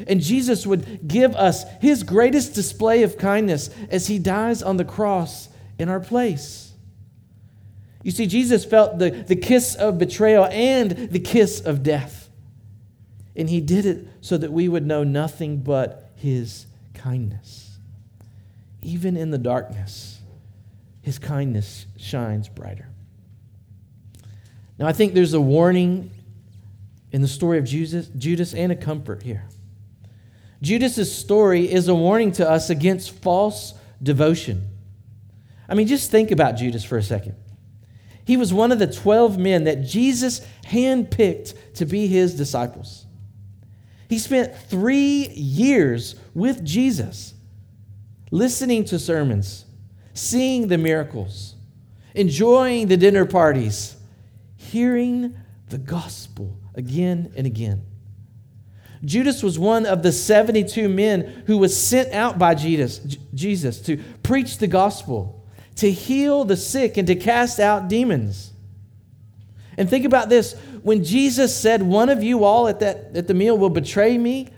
And 0.07 0.23
Jesus 0.23 0.67
would 0.67 1.07
give 1.07 1.37
us 1.37 1.65
his 1.81 2.03
greatest 2.03 2.55
display 2.55 3.03
of 3.03 3.19
kindness 3.19 3.69
as 3.91 4.07
he 4.07 4.19
dies 4.19 4.63
on 4.63 4.79
the 4.79 4.85
cross 4.85 5.50
in 5.81 5.89
our 5.89 6.01
place. 6.01 6.73
You 8.03 8.11
see, 8.11 8.27
Jesus 8.27 8.65
felt 8.65 8.99
the, 8.99 9.11
the 9.11 9.37
kiss 9.37 9.75
of 9.75 9.99
betrayal 9.99 10.47
and 10.47 10.91
the 10.91 11.21
kiss 11.21 11.61
of 11.61 11.83
death. 11.83 12.29
And 13.37 13.49
he 13.49 13.61
did 13.61 13.87
it 13.87 14.07
so 14.21 14.37
that 14.39 14.53
we 14.53 14.69
would 14.69 14.87
know 14.87 15.05
nothing 15.05 15.59
but 15.59 16.11
his 16.17 16.67
kindness. 16.95 17.79
Even 18.83 19.17
in 19.17 19.31
the 19.31 19.39
darkness, 19.39 20.21
his 21.03 21.19
kindness 21.19 21.87
shines 21.97 22.49
brighter. 22.49 22.89
Now, 24.79 24.87
I 24.87 24.93
think 24.93 25.13
there's 25.13 25.35
a 25.35 25.41
warning 25.41 26.11
in 27.13 27.21
the 27.21 27.29
story 27.29 27.59
of 27.59 27.65
Jesus, 27.65 28.09
Judas 28.09 28.55
and 28.55 28.73
a 28.73 28.77
comfort 28.77 29.23
here. 29.23 29.45
Judas's 30.63 31.15
story 31.15 31.71
is 31.71 31.89
a 31.89 31.95
warning 31.95 32.33
to 32.33 32.49
us 32.49 32.71
against 32.71 33.11
false 33.23 33.75
devotion. 34.03 34.70
I 35.71 35.75
mean, 35.75 35.87
just 35.87 36.11
think 36.11 36.33
about 36.33 36.57
Judas 36.57 36.85
for 36.85 36.99
a 36.99 37.03
second. 37.03 37.37
He 38.25 38.37
was 38.37 38.53
one 38.53 38.73
of 38.73 38.81
the 38.81 38.87
12 38.87 39.39
men 39.39 39.65
that 39.65 39.83
Jesus 39.83 40.45
handpicked 40.67 41.55
to 41.75 41.87
be 41.87 42.09
his 42.09 42.35
disciples. 42.35 43.07
He 44.09 44.19
spent 44.19 44.55
three 44.69 45.29
years 45.29 46.17
with 46.35 46.65
Jesus, 46.65 47.35
listening 48.33 48.85
to 48.87 48.99
sermons, 48.99 49.65
seeing 50.13 50.67
the 50.67 50.79
miracles, 50.79 51.55
enjoying 52.15 52.89
the 52.89 52.97
dinner 52.97 53.25
parties, 53.25 53.97
hearing 54.57 55.37
the 55.69 55.79
gospel 55.79 56.57
again 56.75 57.33
and 57.37 57.47
again. 57.47 57.85
Judas 59.05 59.43
was 59.43 59.59
one 59.59 59.87
of 59.87 60.03
the 60.03 60.13
72 60.13 60.89
men 60.89 61.45
who 61.47 61.57
was 61.57 61.81
sent 61.81 62.13
out 62.13 62.39
by 62.39 62.55
Jesus, 62.55 62.99
Jesus 63.33 63.81
to 63.83 63.97
preach 64.23 64.59
the 64.59 64.67
gospel 64.67 65.40
to 65.81 65.91
heal 65.91 66.45
the 66.45 66.59
sick 66.59 66.99
and 66.99 67.07
to 67.07 67.15
cast 67.15 67.59
out 67.59 67.89
demons. 67.89 68.53
And 69.79 69.89
think 69.89 70.05
about 70.05 70.29
this 70.29 70.53
when 70.83 71.05
Jesus 71.05 71.57
said, 71.57 71.83
One 71.83 72.11
of 72.11 72.23
you 72.23 72.45
all 72.45 72.69
at, 72.69 72.81
that, 72.81 73.13
at 73.15 73.27
the 73.27 73.33
meal 73.33 73.57
will 73.57 73.71
betray 73.71 74.19
me, 74.19 74.49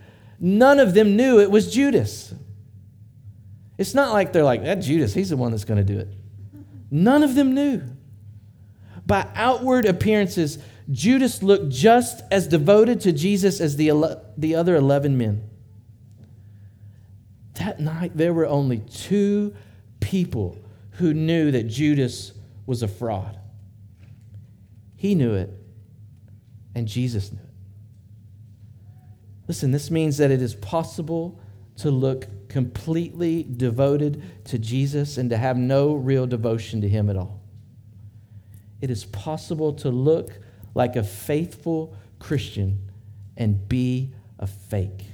none 0.41 0.81
of 0.81 0.95
them 0.95 1.15
knew 1.15 1.39
it 1.39 1.49
was 1.49 1.73
Judas. 1.73 2.35
It's 3.79 3.95
not 3.95 4.13
like 4.13 4.33
they're 4.33 4.43
like, 4.43 4.65
That 4.65 4.81
Judas, 4.81 5.15
he's 5.15 5.31
the 5.31 5.37
one 5.37 5.53
that's 5.53 5.65
going 5.65 5.79
to 5.79 5.85
do 5.85 6.01
it. 6.01 6.09
None 6.91 7.23
of 7.23 7.37
them 7.37 7.55
knew. 7.55 7.83
By 9.07 9.29
outward 9.37 9.87
appearances, 9.87 10.59
Judas 10.91 11.41
looked 11.41 11.69
just 11.69 12.25
as 12.33 12.49
devoted 12.49 13.01
to 13.03 13.13
Jesus 13.13 13.61
as 13.61 13.77
the, 13.77 14.21
the 14.37 14.57
other 14.57 14.75
11 14.75 15.17
men. 15.17 15.49
That 17.55 17.79
night, 17.79 18.17
there 18.17 18.35
were 18.35 18.47
only 18.47 18.79
two 18.79 19.55
people 20.01 20.59
who 20.93 21.15
knew 21.15 21.51
that 21.51 21.65
Judas 21.65 22.33
was 22.67 22.83
a 22.83 22.89
fraud. 22.89 23.39
He 24.97 25.15
knew 25.15 25.35
it, 25.35 25.51
and 26.75 26.87
Jesus 26.87 27.33
knew 27.33 27.41
it. 27.41 27.49
Listen, 29.49 29.71
this 29.73 29.91
means 29.91 30.19
that 30.19 30.31
it 30.31 30.41
is 30.41 30.55
possible 30.55 31.41
to 31.77 31.91
look 31.91 32.49
completely 32.49 33.43
devoted 33.43 34.23
to 34.45 34.59
Jesus 34.59 35.19
and 35.19 35.31
to 35.31 35.37
have 35.37 35.57
no 35.57 35.95
real 35.95 36.27
devotion 36.27 36.81
to 36.83 36.89
Him 36.89 37.11
at 37.11 37.17
all. 37.17 37.43
It 38.81 38.91
is 38.91 39.05
possible 39.05 39.73
to 39.75 39.91
look 39.91 40.39
like 40.75 40.97
a 40.97 41.03
faithful 41.03 41.97
Christian 42.19 42.91
and 43.37 43.69
be 43.69 44.13
a 44.39 44.47
fake. 44.47 45.07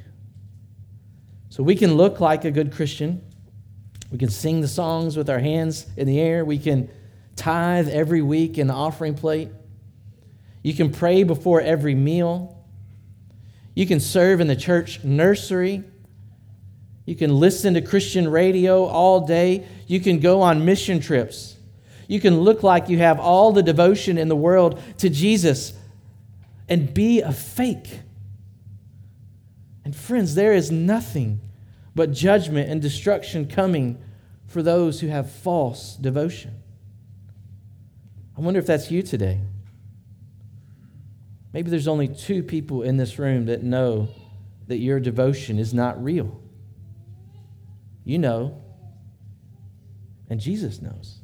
So 1.49 1.63
we 1.63 1.77
can 1.77 1.95
look 1.95 2.21
like 2.21 2.45
a 2.45 2.51
good 2.51 2.73
Christian 2.73 3.23
we 4.11 4.19
can 4.19 4.31
sing 4.31 4.61
the 4.61 4.69
songs 4.69 5.17
with 5.17 5.29
our 5.29 5.39
hands 5.39 5.87
in 5.97 6.07
the 6.07 6.19
air. 6.19 6.45
We 6.45 6.59
can 6.59 6.89
tithe 7.37 7.89
every 7.89 8.23
week 8.23 8.59
in 8.59 8.67
the 8.67 8.75
offering 8.75 9.15
plate. 9.15 9.51
You 10.63 10.75
can 10.75 10.91
pray 10.91 11.23
before 11.23 11.61
every 11.61 11.95
meal. 11.95 12.65
You 13.75 13.87
can 13.87 14.01
serve 14.01 14.41
in 14.41 14.47
the 14.47 14.57
church 14.57 15.05
nursery. 15.05 15.85
You 17.05 17.17
can 17.17 17.39
listen 17.39 17.75
to 17.75 17.81
Christian 17.81 18.29
radio 18.29 18.85
all 18.85 19.27
day. 19.27 19.67
You 19.87 20.01
can 20.01 20.21
go 20.21 20.43
on 20.43 20.65
mission 20.65 21.01
trips. 21.01 21.57
You 22.07 22.21
can 22.21 22.41
look 22.41 22.63
like 22.63 22.89
you 22.89 22.99
have 22.99 23.21
all 23.21 23.53
the 23.53 23.63
devotion 23.63 24.17
in 24.17 24.29
the 24.29 24.37
world 24.37 24.81
to 24.99 25.11
Jesus 25.11 25.75
and 26.69 26.93
be 26.93 27.21
a 27.21 27.33
fake. 27.33 28.01
And 29.85 29.95
friends, 29.95 30.35
there 30.35 30.55
is 30.55 30.71
nothing 30.71 31.41
but 31.99 32.13
judgment 32.13 32.71
and 32.71 32.81
destruction 32.81 33.45
coming 33.45 34.01
for 34.47 34.63
those 34.63 35.01
who 35.01 35.09
have 35.09 35.29
false 35.29 35.97
devotion. 35.97 36.55
I 38.37 38.41
wonder 38.41 38.61
if 38.61 38.67
that's 38.67 38.89
you 38.89 39.03
today. 39.03 39.41
Maybe 41.53 41.71
there's 41.71 41.89
only 41.89 42.07
two 42.07 42.45
people 42.45 42.83
in 42.83 42.99
this 42.99 43.19
room 43.19 43.47
that 43.47 43.65
know 43.65 44.11
that 44.69 44.77
your 44.77 45.01
devotion 45.01 45.59
is 45.59 45.75
not 45.75 46.01
real. 46.01 46.41
You 48.05 48.19
know, 48.19 48.63
and 50.31 50.39
Jesus 50.39 50.81
knows. 50.81 51.19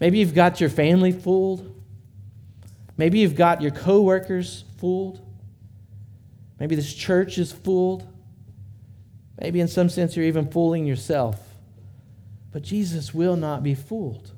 Maybe 0.00 0.18
you've 0.20 0.34
got 0.34 0.62
your 0.62 0.70
family 0.70 1.12
fooled. 1.12 1.78
Maybe 2.96 3.18
you've 3.18 3.36
got 3.36 3.60
your 3.60 3.72
coworkers 3.72 4.64
fooled. 4.78 5.20
Maybe 6.58 6.74
this 6.74 6.94
church 6.94 7.36
is 7.36 7.52
fooled. 7.52 8.09
Maybe 9.40 9.60
in 9.60 9.68
some 9.68 9.88
sense 9.88 10.16
you're 10.16 10.26
even 10.26 10.50
fooling 10.50 10.86
yourself. 10.86 11.40
But 12.52 12.62
Jesus 12.62 13.14
will 13.14 13.36
not 13.36 13.62
be 13.62 13.74
fooled. 13.74 14.32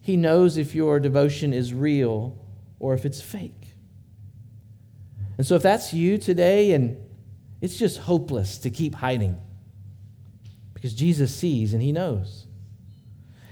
He 0.00 0.16
knows 0.16 0.56
if 0.56 0.74
your 0.74 1.00
devotion 1.00 1.52
is 1.52 1.72
real 1.72 2.36
or 2.78 2.94
if 2.94 3.04
it's 3.04 3.20
fake. 3.20 3.74
And 5.36 5.46
so, 5.46 5.54
if 5.54 5.62
that's 5.62 5.94
you 5.94 6.18
today 6.18 6.72
and 6.72 6.96
it's 7.60 7.76
just 7.76 7.98
hopeless 7.98 8.58
to 8.58 8.70
keep 8.70 8.96
hiding 8.96 9.38
because 10.74 10.94
Jesus 10.94 11.34
sees 11.34 11.72
and 11.72 11.82
He 11.82 11.92
knows. 11.92 12.46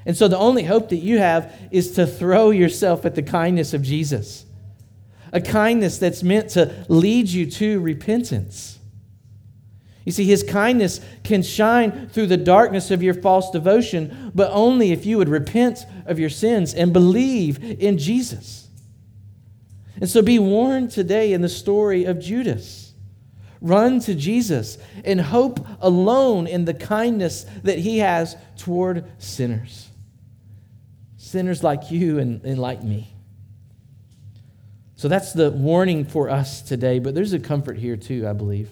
And 0.04 0.16
so, 0.16 0.28
the 0.28 0.38
only 0.38 0.64
hope 0.64 0.88
that 0.88 0.96
you 0.96 1.18
have 1.18 1.52
is 1.70 1.92
to 1.92 2.06
throw 2.06 2.50
yourself 2.50 3.06
at 3.06 3.14
the 3.14 3.22
kindness 3.22 3.72
of 3.72 3.82
Jesus. 3.82 4.44
a 5.32 5.40
kindness 5.40 5.98
that's 5.98 6.22
meant 6.22 6.50
to 6.50 6.72
lead 6.88 7.28
you 7.28 7.50
to 7.50 7.80
repentance. 7.80 8.78
You 10.06 10.12
see, 10.12 10.24
his 10.24 10.44
kindness 10.44 11.00
can 11.24 11.42
shine 11.42 12.08
through 12.08 12.28
the 12.28 12.36
darkness 12.36 12.92
of 12.92 13.02
your 13.02 13.12
false 13.12 13.50
devotion, 13.50 14.30
but 14.36 14.52
only 14.52 14.92
if 14.92 15.04
you 15.04 15.18
would 15.18 15.28
repent 15.28 15.84
of 16.06 16.20
your 16.20 16.30
sins 16.30 16.72
and 16.72 16.92
believe 16.92 17.58
in 17.82 17.98
Jesus. 17.98 18.68
And 20.00 20.08
so 20.08 20.22
be 20.22 20.38
warned 20.38 20.92
today 20.92 21.32
in 21.32 21.40
the 21.40 21.48
story 21.48 22.04
of 22.04 22.20
Judas. 22.20 22.92
Run 23.60 23.98
to 24.00 24.14
Jesus 24.14 24.78
and 25.04 25.20
hope 25.20 25.66
alone 25.80 26.46
in 26.46 26.66
the 26.66 26.74
kindness 26.74 27.44
that 27.64 27.80
he 27.80 27.98
has 27.98 28.36
toward 28.56 29.04
sinners. 29.18 29.88
Sinners 31.16 31.64
like 31.64 31.90
you 31.90 32.20
and, 32.20 32.44
and 32.44 32.60
like 32.60 32.84
me. 32.84 33.12
So 34.94 35.08
that's 35.08 35.32
the 35.32 35.50
warning 35.50 36.04
for 36.04 36.30
us 36.30 36.62
today, 36.62 37.00
but 37.00 37.16
there's 37.16 37.32
a 37.32 37.40
comfort 37.40 37.76
here 37.76 37.96
too, 37.96 38.28
I 38.28 38.32
believe. 38.32 38.70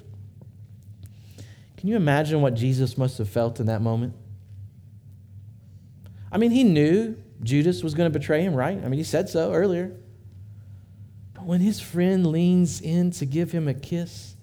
Can 1.85 1.91
you 1.91 1.97
imagine 1.97 2.41
what 2.41 2.55
Jesus 2.55 2.97
must 2.97 3.19
have 3.19 3.29
felt 3.29 3.61
in 3.61 3.67
that 3.67 3.83
moment? 3.83 4.15
I 6.33 6.39
mean, 6.39 6.51
he 6.51 6.65
knew 6.65 7.15
Judas 7.43 7.83
was 7.83 7.93
going 7.93 8.11
to 8.11 8.19
betray 8.19 8.41
him, 8.41 8.55
right? 8.55 8.83
I 8.83 8.89
mean, 8.89 8.97
he 8.97 9.05
said 9.05 9.29
so 9.29 9.53
earlier. 9.53 9.95
But 11.35 11.45
when 11.45 11.61
his 11.61 11.81
friend 11.81 12.27
leans 12.27 12.81
in 12.81 13.11
to 13.11 13.27
give 13.27 13.53
him 13.53 13.69
a 13.69 13.75
kiss, 13.75 14.35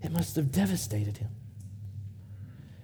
it 0.00 0.12
must 0.12 0.34
have 0.36 0.50
devastated 0.50 1.18
him. 1.18 1.28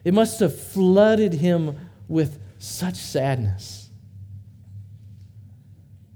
It 0.04 0.12
must 0.12 0.38
have 0.40 0.54
flooded 0.54 1.33
him 1.33 1.78
with 2.09 2.38
such 2.59 2.97
sadness. 2.97 3.88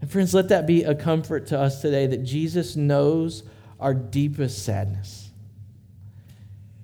And, 0.03 0.13
friends, 0.13 0.35
let 0.35 0.51
that 0.51 0.67
be 0.67 0.83
a 0.83 0.95
comfort 0.95 1.47
to 1.47 1.59
us 1.59 1.81
today 1.81 2.07
that 2.07 2.23
Jesus 2.23 2.77
knows 2.77 3.45
our 3.81 3.95
deepest 3.95 4.63
sadness. 4.63 5.22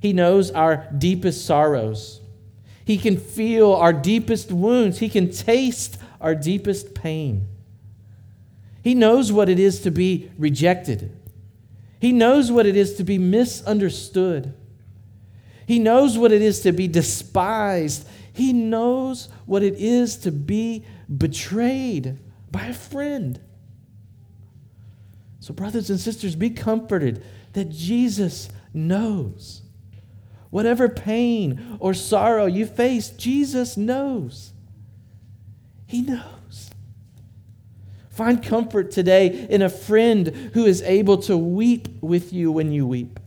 He 0.01 0.13
knows 0.13 0.51
our 0.51 0.89
deepest 0.97 1.45
sorrows. 1.45 2.21
He 2.85 2.99
can 2.99 3.19
feel 3.19 3.75
our 3.75 3.93
deepest 3.93 4.51
wounds. 4.51 4.99
He 4.99 5.09
can 5.09 5.31
taste 5.31 5.99
our 6.21 6.35
deepest 6.35 6.95
pain. 6.95 7.47
He 8.83 8.95
knows 8.95 9.33
what 9.33 9.49
it 9.49 9.59
is 9.59 9.81
to 9.83 9.91
be 9.91 10.31
rejected. 10.39 11.15
He 12.01 12.13
knows 12.13 12.51
what 12.51 12.65
it 12.65 12.77
is 12.77 12.95
to 12.95 13.05
be 13.05 13.19
misunderstood. 13.19 14.55
He 15.67 15.79
knows 15.79 16.17
what 16.17 16.33
it 16.33 16.41
is 16.41 16.61
to 16.61 16.73
be 16.73 16.89
despised. 16.89 18.09
He 18.33 18.53
knows 18.53 19.29
what 19.45 19.63
it 19.63 19.75
is 19.75 20.17
to 20.19 20.31
be 20.31 20.85
betrayed 21.15 22.19
by 22.51 22.67
a 22.67 22.73
friend. 22.73 23.41
So, 25.41 25.53
brothers 25.53 25.91
and 25.91 25.99
sisters, 25.99 26.37
be 26.37 26.51
comforted 26.51 27.23
that 27.53 27.69
Jesus 27.69 28.49
knows. 28.73 29.63
Whatever 30.51 30.89
pain 30.89 31.77
or 31.79 31.93
sorrow 31.95 32.47
you 32.47 32.67
face, 32.67 33.11
Jesus 33.11 33.77
knows. 33.77 34.53
He 35.87 36.03
knows. 36.03 36.71
Find 38.11 38.43
comfort 38.43 38.91
today 38.91 39.47
in 39.49 39.63
a 39.63 39.69
friend 39.69 40.29
who 40.55 40.65
is 40.65 40.83
able 40.83 41.19
to 41.19 41.37
weep 41.37 41.89
with 42.03 42.33
you 42.33 42.51
when 42.51 42.73
you 42.73 42.87
weep. 42.87 43.21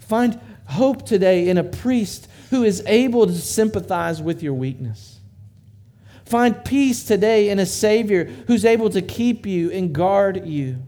Find 0.00 0.40
hope 0.64 1.04
today 1.06 1.48
in 1.48 1.58
a 1.58 1.64
priest 1.64 2.28
who 2.50 2.64
is 2.64 2.82
able 2.86 3.26
to 3.26 3.34
sympathize 3.34 4.22
with 4.22 4.42
your 4.42 4.54
weakness. 4.54 5.20
Find 6.24 6.64
peace 6.64 7.04
today 7.04 7.50
in 7.50 7.58
a 7.58 7.66
Savior 7.66 8.24
who's 8.46 8.64
able 8.64 8.90
to 8.90 9.00
keep 9.02 9.46
you 9.46 9.70
and 9.70 9.94
guard 9.94 10.46
you. 10.46 10.82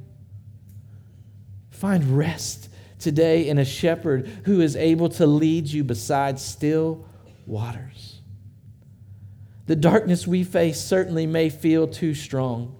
Find 1.70 2.16
rest 2.16 2.69
today 3.00 3.48
in 3.48 3.58
a 3.58 3.64
shepherd 3.64 4.28
who 4.44 4.60
is 4.60 4.76
able 4.76 5.08
to 5.08 5.26
lead 5.26 5.66
you 5.66 5.82
beside 5.82 6.38
still 6.38 7.06
waters. 7.46 8.20
The 9.66 9.76
darkness 9.76 10.26
we 10.26 10.44
face 10.44 10.80
certainly 10.80 11.26
may 11.26 11.48
feel 11.48 11.88
too 11.88 12.14
strong. 12.14 12.76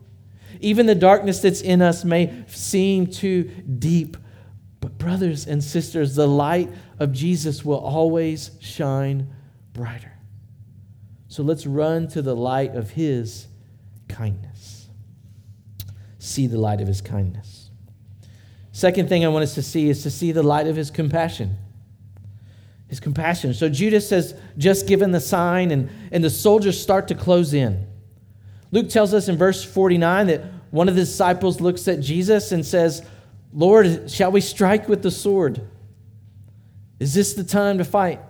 Even 0.61 0.87
the 0.87 0.95
darkness 0.95 1.41
that's 1.41 1.61
in 1.61 1.83
us 1.83 2.05
may 2.05 2.45
seem 2.49 3.07
too 3.07 3.45
deep. 3.79 4.17
But, 4.81 4.99
brothers 4.99 5.47
and 5.47 5.63
sisters, 5.63 6.15
the 6.15 6.27
light 6.27 6.71
of 6.99 7.13
Jesus 7.13 7.65
will 7.65 7.79
always 7.79 8.51
shine 8.61 9.33
brighter. 9.73 10.13
So 11.29 11.43
let's 11.43 11.67
run 11.67 12.09
to 12.09 12.23
the 12.23 12.35
light 12.35 12.75
of 12.75 12.91
his 12.91 13.47
kindness. 14.09 14.89
See 16.19 16.47
the 16.47 16.59
light 16.59 16.81
of 16.81 16.89
his 16.89 17.01
kindness. 17.01 17.60
Second 18.73 19.09
thing 19.09 19.25
I 19.25 19.29
want 19.29 19.43
us 19.43 19.55
to 19.55 19.63
see 19.63 19.89
is 19.89 20.03
to 20.05 20.11
see 20.11 20.33
the 20.33 20.43
light 20.43 20.67
of 20.67 20.77
his 20.77 20.91
compassion. 20.91 21.57
His 22.89 23.01
compassion. 23.01 23.55
So 23.55 23.69
Judas 23.69 24.11
has 24.11 24.35
just 24.59 24.87
given 24.87 25.11
the 25.11 25.21
sign, 25.21 25.71
and, 25.71 25.91
and 26.13 26.23
the 26.23 26.31
soldiers 26.31 26.81
start 26.81 27.09
to 27.09 27.15
close 27.15 27.53
in. 27.53 27.87
Luke 28.73 28.89
tells 28.89 29.13
us 29.13 29.29
in 29.29 29.37
verse 29.37 29.65
49 29.65 30.29
that 30.29 30.45
one 30.71 30.89
of 30.89 30.95
the 30.95 31.03
disciples 31.03 31.61
looks 31.61 31.89
at 31.89 32.01
Jesus 32.01 32.53
and 32.53 32.65
says, 32.65 33.05
Lord, 33.53 34.11
shall 34.11 34.31
we 34.31 34.41
strike 34.41 34.89
with 34.89 35.03
the 35.03 35.11
sword? 35.11 35.61
Is 37.01 37.15
this 37.15 37.35
the 37.35 37.43
time 37.43 37.79
to 37.79 37.85
fight? 37.85 38.21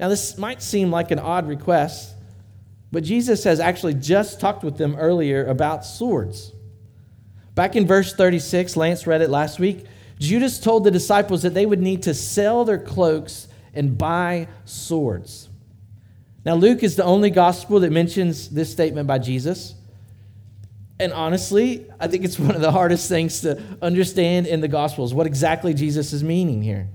Now, 0.00 0.08
this 0.08 0.36
might 0.36 0.62
seem 0.62 0.90
like 0.90 1.10
an 1.10 1.18
odd 1.18 1.48
request, 1.48 2.14
but 2.90 3.04
Jesus 3.04 3.44
has 3.44 3.60
actually 3.60 3.94
just 3.94 4.40
talked 4.40 4.64
with 4.64 4.76
them 4.76 4.96
earlier 4.96 5.46
about 5.46 5.84
swords. 5.84 6.52
Back 7.56 7.74
in 7.74 7.86
verse 7.86 8.12
36, 8.12 8.76
Lance 8.76 9.06
read 9.06 9.22
it 9.22 9.30
last 9.30 9.58
week. 9.58 9.86
Judas 10.20 10.60
told 10.60 10.84
the 10.84 10.90
disciples 10.90 11.42
that 11.42 11.54
they 11.54 11.64
would 11.64 11.80
need 11.80 12.02
to 12.02 12.12
sell 12.12 12.66
their 12.66 12.78
cloaks 12.78 13.48
and 13.74 13.96
buy 13.96 14.48
swords. 14.66 15.48
Now, 16.44 16.54
Luke 16.54 16.82
is 16.82 16.96
the 16.96 17.04
only 17.04 17.30
gospel 17.30 17.80
that 17.80 17.90
mentions 17.90 18.50
this 18.50 18.70
statement 18.70 19.08
by 19.08 19.18
Jesus. 19.18 19.74
And 21.00 21.14
honestly, 21.14 21.86
I 21.98 22.08
think 22.08 22.26
it's 22.26 22.38
one 22.38 22.54
of 22.54 22.60
the 22.60 22.72
hardest 22.72 23.08
things 23.08 23.40
to 23.40 23.60
understand 23.80 24.46
in 24.46 24.60
the 24.60 24.68
gospels 24.68 25.14
what 25.14 25.26
exactly 25.26 25.72
Jesus 25.72 26.12
is 26.12 26.22
meaning 26.22 26.62
here. 26.62 26.88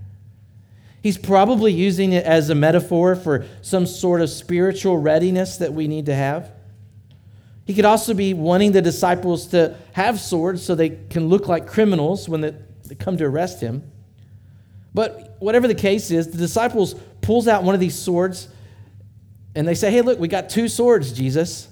He's 1.02 1.18
probably 1.18 1.74
using 1.74 2.14
it 2.14 2.24
as 2.24 2.52
a 2.52 2.56
metaphor 2.56 3.16
for 3.16 3.48
some 3.64 3.88
sort 3.88 4.22
of 4.22 4.30
spiritual 4.30 5.00
readiness 5.00 5.58
that 5.58 5.74
we 5.74 5.88
need 5.88 6.06
to 6.06 6.14
have. 6.14 6.52
He 7.72 7.76
could 7.76 7.86
also 7.86 8.14
be 8.14 8.34
wanting 8.34 8.74
the 8.74 8.82
disciples 8.82 9.48
to 9.48 9.78
have 9.94 10.20
swords 10.20 10.62
so 10.62 10.76
they 10.76 10.90
can 10.90 11.30
look 11.30 11.48
like 11.48 11.68
criminals 11.68 12.28
when 12.28 12.42
they 12.42 12.54
come 12.96 13.16
to 13.16 13.24
arrest 13.24 13.62
him. 13.62 13.90
But 14.94 15.38
whatever 15.40 15.70
the 15.70 15.74
case 15.74 16.12
is, 16.12 16.28
the 16.28 16.38
disciples 16.38 16.96
pulls 17.22 17.48
out 17.48 17.64
one 17.64 17.74
of 17.74 17.80
these 17.80 17.96
swords 17.96 18.50
and 19.56 19.66
they 19.66 19.74
say, 19.74 19.90
"Hey, 19.90 20.02
look, 20.02 20.20
we 20.20 20.28
got 20.28 20.50
two 20.50 20.68
swords, 20.68 21.14
Jesus." 21.14 21.70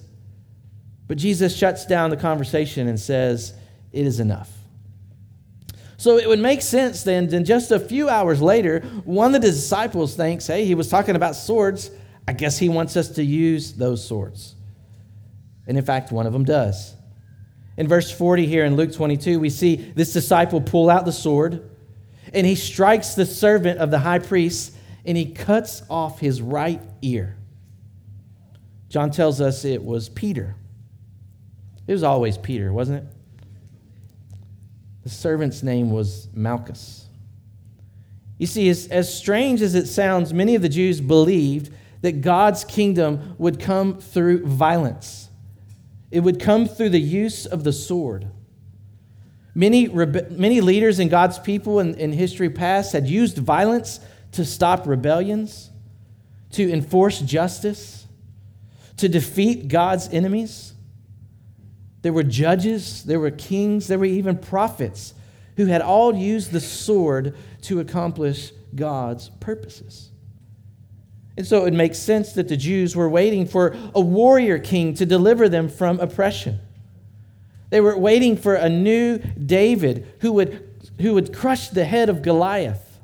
But 1.10 1.18
Jesus 1.18 1.54
shuts 1.54 1.86
down 1.86 2.12
the 2.12 2.16
conversation 2.16 2.88
and 2.88 2.98
says, 2.98 3.52
"It 3.92 4.08
is 4.08 4.22
enough." 4.22 4.50
So 5.98 6.18
it 6.18 6.30
would 6.30 6.40
make 6.40 6.62
sense 6.62 7.04
then, 7.04 7.28
then 7.28 7.44
just 7.44 7.72
a 7.72 7.80
few 7.80 8.08
hours 8.08 8.42
later, 8.42 8.80
one 9.04 9.36
of 9.36 9.42
the 9.42 9.50
disciples 9.50 10.16
thinks, 10.16 10.48
hey, 10.48 10.64
he 10.64 10.76
was 10.76 10.88
talking 10.88 11.18
about 11.18 11.36
swords. 11.36 11.92
I 12.26 12.32
guess 12.32 12.58
he 12.58 12.70
wants 12.70 12.96
us 12.96 13.10
to 13.10 13.22
use 13.22 13.74
those 13.74 14.02
swords. 14.02 14.56
And 15.70 15.78
in 15.78 15.86
fact, 15.86 16.12
one 16.12 16.28
of 16.28 16.34
them 16.34 16.44
does. 16.44 16.96
In 17.78 17.88
verse 17.88 18.12
40 18.12 18.46
here 18.46 18.66
in 18.66 18.76
Luke 18.76 18.92
22, 18.92 19.40
we 19.40 19.50
see 19.50 19.78
this 19.78 20.12
disciple 20.12 20.60
pull 20.60 20.90
out 20.90 21.06
the 21.06 21.14
sword 21.14 21.70
and 22.34 22.46
he 22.46 22.56
strikes 22.56 23.14
the 23.14 23.26
servant 23.26 23.80
of 23.80 23.90
the 23.90 24.00
high 24.00 24.20
priest 24.20 24.76
and 25.06 25.16
he 25.16 25.32
cuts 25.32 25.82
off 25.90 26.20
his 26.20 26.42
right 26.42 26.82
ear. 27.02 27.38
John 28.90 29.12
tells 29.12 29.40
us 29.40 29.64
it 29.64 29.84
was 29.84 30.10
Peter. 30.10 30.56
It 31.88 31.94
was 31.94 32.04
always 32.04 32.38
Peter, 32.38 32.74
wasn't 32.74 33.04
it? 33.04 33.14
The 35.04 35.10
servant's 35.10 35.64
name 35.64 35.92
was 35.92 36.28
Malchus. 36.34 37.06
You 38.38 38.48
see, 38.48 38.70
as, 38.70 38.88
as 38.88 39.14
strange 39.14 39.62
as 39.62 39.76
it 39.76 39.88
sounds, 39.88 40.34
many 40.34 40.56
of 40.56 40.62
the 40.62 40.70
Jews 40.70 41.00
believed 41.02 41.72
that 42.02 42.22
God's 42.22 42.64
kingdom 42.64 43.36
would 43.38 43.60
come 43.60 44.00
through 44.00 44.46
violence, 44.46 45.29
it 46.12 46.22
would 46.22 46.40
come 46.40 46.68
through 46.68 46.90
the 46.90 47.00
use 47.00 47.46
of 47.46 47.64
the 47.64 47.74
sword. 47.74 48.28
Many, 49.54 49.88
many 49.88 50.62
leaders 50.62 51.00
in 51.00 51.10
God's 51.10 51.40
people 51.40 51.80
in, 51.80 51.96
in 51.96 52.14
history 52.14 52.50
past 52.50 52.94
had 52.94 53.08
used 53.08 53.38
violence 53.38 54.00
to 54.34 54.46
stop 54.46 54.88
rebellions, 54.88 55.70
to 56.52 56.72
enforce 56.72 57.20
justice, 57.20 58.06
to 58.98 59.10
defeat 59.10 59.68
God's 59.68 60.08
enemies. 60.10 60.74
There 62.02 62.14
were 62.14 62.24
judges, 62.24 63.04
there 63.04 63.20
were 63.20 63.32
kings, 63.32 63.88
there 63.88 64.00
were 64.00 64.06
even 64.06 64.38
prophets 64.38 65.14
who 65.58 65.66
had 65.66 65.82
all 65.82 66.16
used 66.16 66.52
the 66.52 66.62
sword 66.62 67.36
to 67.64 67.80
accomplish 67.80 68.52
God's 68.74 69.30
purposes. 69.40 70.10
And 71.40 71.48
so 71.48 71.64
it 71.64 71.74
makes 71.74 71.98
sense 71.98 72.34
that 72.34 72.50
the 72.50 72.58
Jews 72.58 72.98
were 72.98 73.08
waiting 73.08 73.48
for 73.48 73.74
a 73.96 74.02
warrior 74.02 74.60
king 74.60 74.94
to 74.96 75.06
deliver 75.06 75.48
them 75.48 75.70
from 75.70 76.02
oppression. 76.02 76.60
They 77.70 77.80
were 77.80 77.98
waiting 77.98 78.36
for 78.36 78.56
a 78.56 78.68
new 78.68 79.20
David 79.20 80.06
who 80.20 80.34
would, 80.34 80.92
who 81.00 81.14
would 81.14 81.34
crush 81.34 81.70
the 81.70 81.86
head 81.86 82.10
of 82.10 82.24
Goliath, 82.24 83.00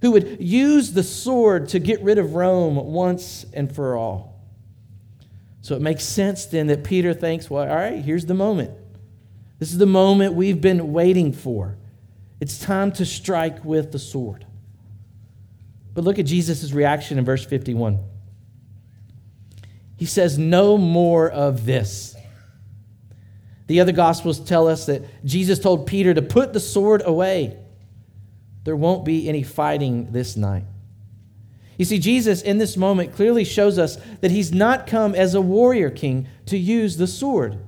who 0.00 0.10
would 0.10 0.38
use 0.40 0.92
the 0.92 1.04
sword 1.04 1.68
to 1.68 1.78
get 1.78 2.02
rid 2.02 2.18
of 2.18 2.34
Rome 2.34 2.74
once 2.74 3.46
and 3.54 3.72
for 3.72 3.96
all. 3.96 4.40
So 5.60 5.76
it 5.76 5.82
makes 5.82 6.02
sense 6.02 6.46
then 6.46 6.66
that 6.66 6.82
Peter 6.82 7.14
thinks, 7.14 7.48
well, 7.48 7.70
all 7.70 7.76
right, 7.76 8.04
here's 8.04 8.26
the 8.26 8.34
moment. 8.34 8.72
This 9.60 9.70
is 9.70 9.78
the 9.78 9.86
moment 9.86 10.34
we've 10.34 10.60
been 10.60 10.92
waiting 10.92 11.32
for. 11.32 11.76
It's 12.40 12.58
time 12.58 12.90
to 12.94 13.06
strike 13.06 13.64
with 13.64 13.92
the 13.92 14.00
sword. 14.00 14.46
But 15.94 16.04
look 16.04 16.18
at 16.18 16.26
Jesus' 16.26 16.72
reaction 16.72 17.18
in 17.18 17.24
verse 17.24 17.44
51. 17.44 17.98
He 19.96 20.06
says, 20.06 20.38
No 20.38 20.78
more 20.78 21.30
of 21.30 21.66
this. 21.66 22.16
The 23.66 23.80
other 23.80 23.92
Gospels 23.92 24.40
tell 24.40 24.68
us 24.68 24.86
that 24.86 25.02
Jesus 25.24 25.58
told 25.58 25.86
Peter 25.86 26.12
to 26.12 26.22
put 26.22 26.52
the 26.52 26.60
sword 26.60 27.02
away. 27.04 27.56
There 28.64 28.76
won't 28.76 29.04
be 29.04 29.28
any 29.28 29.42
fighting 29.42 30.12
this 30.12 30.36
night. 30.36 30.64
You 31.78 31.84
see, 31.84 31.98
Jesus 31.98 32.42
in 32.42 32.58
this 32.58 32.76
moment 32.76 33.14
clearly 33.14 33.44
shows 33.44 33.78
us 33.78 33.96
that 34.20 34.30
he's 34.30 34.52
not 34.52 34.86
come 34.86 35.14
as 35.14 35.34
a 35.34 35.40
warrior 35.40 35.90
king 35.90 36.28
to 36.46 36.58
use 36.58 36.96
the 36.96 37.06
sword. 37.06 37.58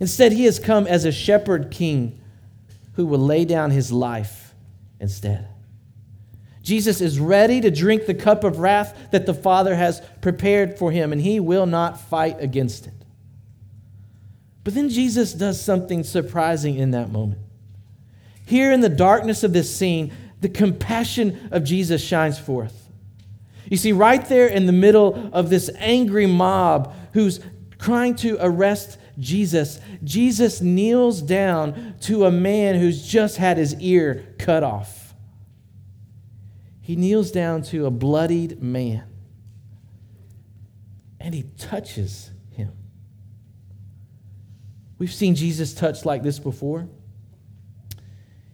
Instead, 0.00 0.32
he 0.32 0.44
has 0.44 0.58
come 0.58 0.86
as 0.86 1.04
a 1.04 1.12
shepherd 1.12 1.70
king 1.70 2.20
who 2.94 3.06
will 3.06 3.18
lay 3.18 3.44
down 3.44 3.70
his 3.70 3.92
life 3.92 4.54
instead. 5.00 5.48
Jesus 6.68 7.00
is 7.00 7.18
ready 7.18 7.62
to 7.62 7.70
drink 7.70 8.04
the 8.04 8.12
cup 8.12 8.44
of 8.44 8.58
wrath 8.58 8.94
that 9.10 9.24
the 9.24 9.32
Father 9.32 9.74
has 9.74 10.02
prepared 10.20 10.78
for 10.78 10.92
him, 10.92 11.12
and 11.12 11.22
he 11.22 11.40
will 11.40 11.64
not 11.64 11.98
fight 11.98 12.36
against 12.40 12.86
it. 12.86 12.92
But 14.64 14.74
then 14.74 14.90
Jesus 14.90 15.32
does 15.32 15.58
something 15.58 16.04
surprising 16.04 16.74
in 16.74 16.90
that 16.90 17.10
moment. 17.10 17.40
Here 18.44 18.70
in 18.70 18.82
the 18.82 18.90
darkness 18.90 19.42
of 19.42 19.54
this 19.54 19.74
scene, 19.74 20.12
the 20.42 20.50
compassion 20.50 21.48
of 21.52 21.64
Jesus 21.64 22.04
shines 22.04 22.38
forth. 22.38 22.90
You 23.70 23.78
see, 23.78 23.92
right 23.92 24.28
there 24.28 24.48
in 24.48 24.66
the 24.66 24.72
middle 24.72 25.30
of 25.32 25.48
this 25.48 25.70
angry 25.76 26.26
mob 26.26 26.94
who's 27.14 27.40
trying 27.78 28.14
to 28.16 28.36
arrest 28.40 28.98
Jesus, 29.18 29.80
Jesus 30.04 30.60
kneels 30.60 31.22
down 31.22 31.94
to 32.02 32.26
a 32.26 32.30
man 32.30 32.74
who's 32.74 33.08
just 33.08 33.38
had 33.38 33.56
his 33.56 33.74
ear 33.80 34.34
cut 34.36 34.62
off. 34.62 34.97
He 36.88 36.96
kneels 36.96 37.30
down 37.30 37.64
to 37.64 37.84
a 37.84 37.90
bloodied 37.90 38.62
man 38.62 39.04
and 41.20 41.34
he 41.34 41.42
touches 41.58 42.30
him. 42.52 42.72
We've 44.96 45.12
seen 45.12 45.34
Jesus 45.34 45.74
touch 45.74 46.06
like 46.06 46.22
this 46.22 46.38
before. 46.38 46.88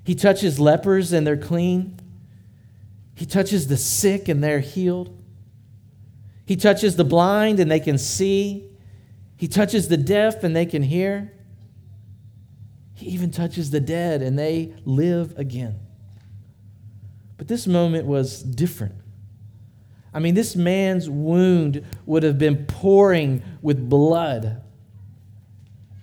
He 0.03 0.17
touches 0.17 0.59
lepers 0.59 1.13
and 1.13 1.25
they're 1.25 1.37
clean. 1.37 2.01
He 3.15 3.25
touches 3.25 3.69
the 3.69 3.77
sick 3.77 4.27
and 4.27 4.43
they're 4.43 4.59
healed. 4.59 5.17
He 6.45 6.57
touches 6.57 6.97
the 6.97 7.05
blind 7.05 7.61
and 7.61 7.71
they 7.71 7.79
can 7.79 7.99
see. 7.99 8.69
He 9.37 9.47
touches 9.47 9.87
the 9.87 9.97
deaf 9.97 10.43
and 10.43 10.57
they 10.57 10.67
can 10.67 10.83
hear. 10.83 11.33
He 12.95 13.11
even 13.11 13.31
touches 13.31 13.71
the 13.71 13.79
dead 13.79 14.23
and 14.23 14.37
they 14.37 14.75
live 14.85 15.39
again. 15.39 15.84
But 17.37 17.49
this 17.49 17.67
moment 17.67 18.07
was 18.07 18.43
different. 18.43 18.95
I 20.13 20.21
mean, 20.21 20.35
this 20.35 20.55
man's 20.55 21.11
wound 21.11 21.85
would 22.07 22.23
have 22.23 22.39
been 22.39 22.67
pouring 22.67 23.43
with 23.61 23.89
blood. 23.89 24.63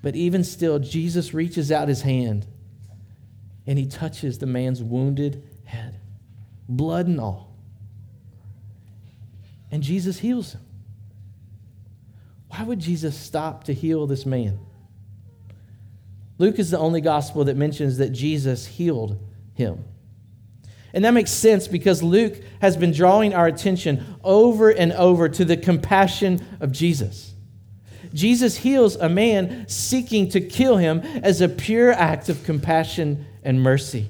But 0.01 0.15
even 0.15 0.43
still, 0.43 0.79
Jesus 0.79 1.33
reaches 1.33 1.71
out 1.71 1.87
his 1.87 2.01
hand 2.01 2.45
and 3.65 3.79
he 3.79 3.85
touches 3.85 4.39
the 4.39 4.47
man's 4.47 4.83
wounded 4.83 5.47
head, 5.63 5.99
blood 6.67 7.07
and 7.07 7.19
all. 7.19 7.55
And 9.71 9.81
Jesus 9.81 10.19
heals 10.19 10.53
him. 10.53 10.61
Why 12.49 12.63
would 12.63 12.79
Jesus 12.79 13.17
stop 13.17 13.63
to 13.65 13.73
heal 13.73 14.07
this 14.07 14.25
man? 14.25 14.59
Luke 16.37 16.59
is 16.59 16.71
the 16.71 16.79
only 16.79 16.99
gospel 16.99 17.45
that 17.45 17.55
mentions 17.55 17.97
that 17.97 18.09
Jesus 18.09 18.65
healed 18.65 19.17
him. 19.53 19.85
And 20.93 21.05
that 21.05 21.13
makes 21.13 21.31
sense 21.31 21.67
because 21.67 22.03
Luke 22.03 22.41
has 22.61 22.75
been 22.75 22.91
drawing 22.91 23.33
our 23.33 23.47
attention 23.47 24.17
over 24.23 24.69
and 24.69 24.91
over 24.93 25.29
to 25.29 25.45
the 25.45 25.57
compassion 25.57 26.45
of 26.59 26.71
Jesus. 26.71 27.33
Jesus 28.13 28.57
heals 28.57 28.95
a 28.95 29.07
man 29.07 29.67
seeking 29.69 30.29
to 30.29 30.41
kill 30.41 30.77
him 30.77 30.99
as 30.99 31.39
a 31.39 31.47
pure 31.47 31.91
act 31.93 32.27
of 32.27 32.43
compassion 32.43 33.25
and 33.43 33.61
mercy. 33.61 34.09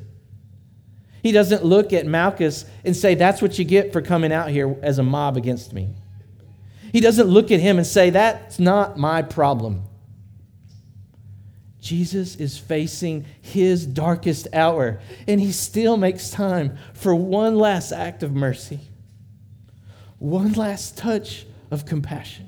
He 1.22 1.32
doesn't 1.32 1.64
look 1.64 1.94
at 1.94 2.08
Malchus 2.08 2.66
and 2.84 2.96
say, 2.96 3.14
That's 3.14 3.42
what 3.42 3.60
you 3.60 3.66
get 3.66 3.94
for 3.94 4.02
coming 4.02 4.34
out 4.34 4.50
here 4.50 4.76
as 4.82 4.98
a 4.98 5.04
mob 5.04 5.38
against 5.38 5.72
me. 5.72 5.90
He 6.92 7.00
doesn't 7.00 7.28
look 7.28 7.52
at 7.52 7.60
him 7.60 7.78
and 7.78 7.86
say, 7.86 8.10
That's 8.10 8.60
not 8.60 8.98
my 8.98 9.22
problem. 9.22 9.84
Jesus 11.82 12.36
is 12.36 12.60
facing 12.60 13.26
his 13.42 13.86
darkest 13.88 14.48
hour, 14.54 15.02
and 15.28 15.42
he 15.42 15.52
still 15.52 15.98
makes 15.98 16.30
time 16.30 16.78
for 16.94 17.14
one 17.14 17.58
last 17.58 17.92
act 17.92 18.22
of 18.22 18.34
mercy, 18.34 18.80
one 20.20 20.54
last 20.54 20.96
touch 20.96 21.46
of 21.72 21.88
compassion. 21.88 22.48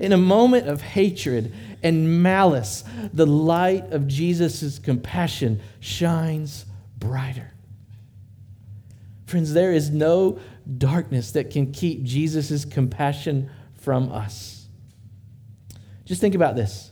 In 0.00 0.12
a 0.12 0.18
moment 0.18 0.68
of 0.68 0.82
hatred 0.82 1.54
and 1.82 2.22
malice, 2.22 2.82
the 3.12 3.26
light 3.26 3.92
of 3.92 4.08
Jesus' 4.08 4.80
compassion 4.80 5.60
shines 5.78 6.66
brighter. 6.98 7.52
Friends, 9.26 9.52
there 9.52 9.72
is 9.72 9.90
no 9.90 10.40
darkness 10.78 11.32
that 11.32 11.50
can 11.50 11.72
keep 11.72 12.02
Jesus' 12.02 12.64
compassion 12.64 13.48
from 13.74 14.10
us. 14.10 14.66
Just 16.04 16.20
think 16.20 16.34
about 16.34 16.56
this. 16.56 16.91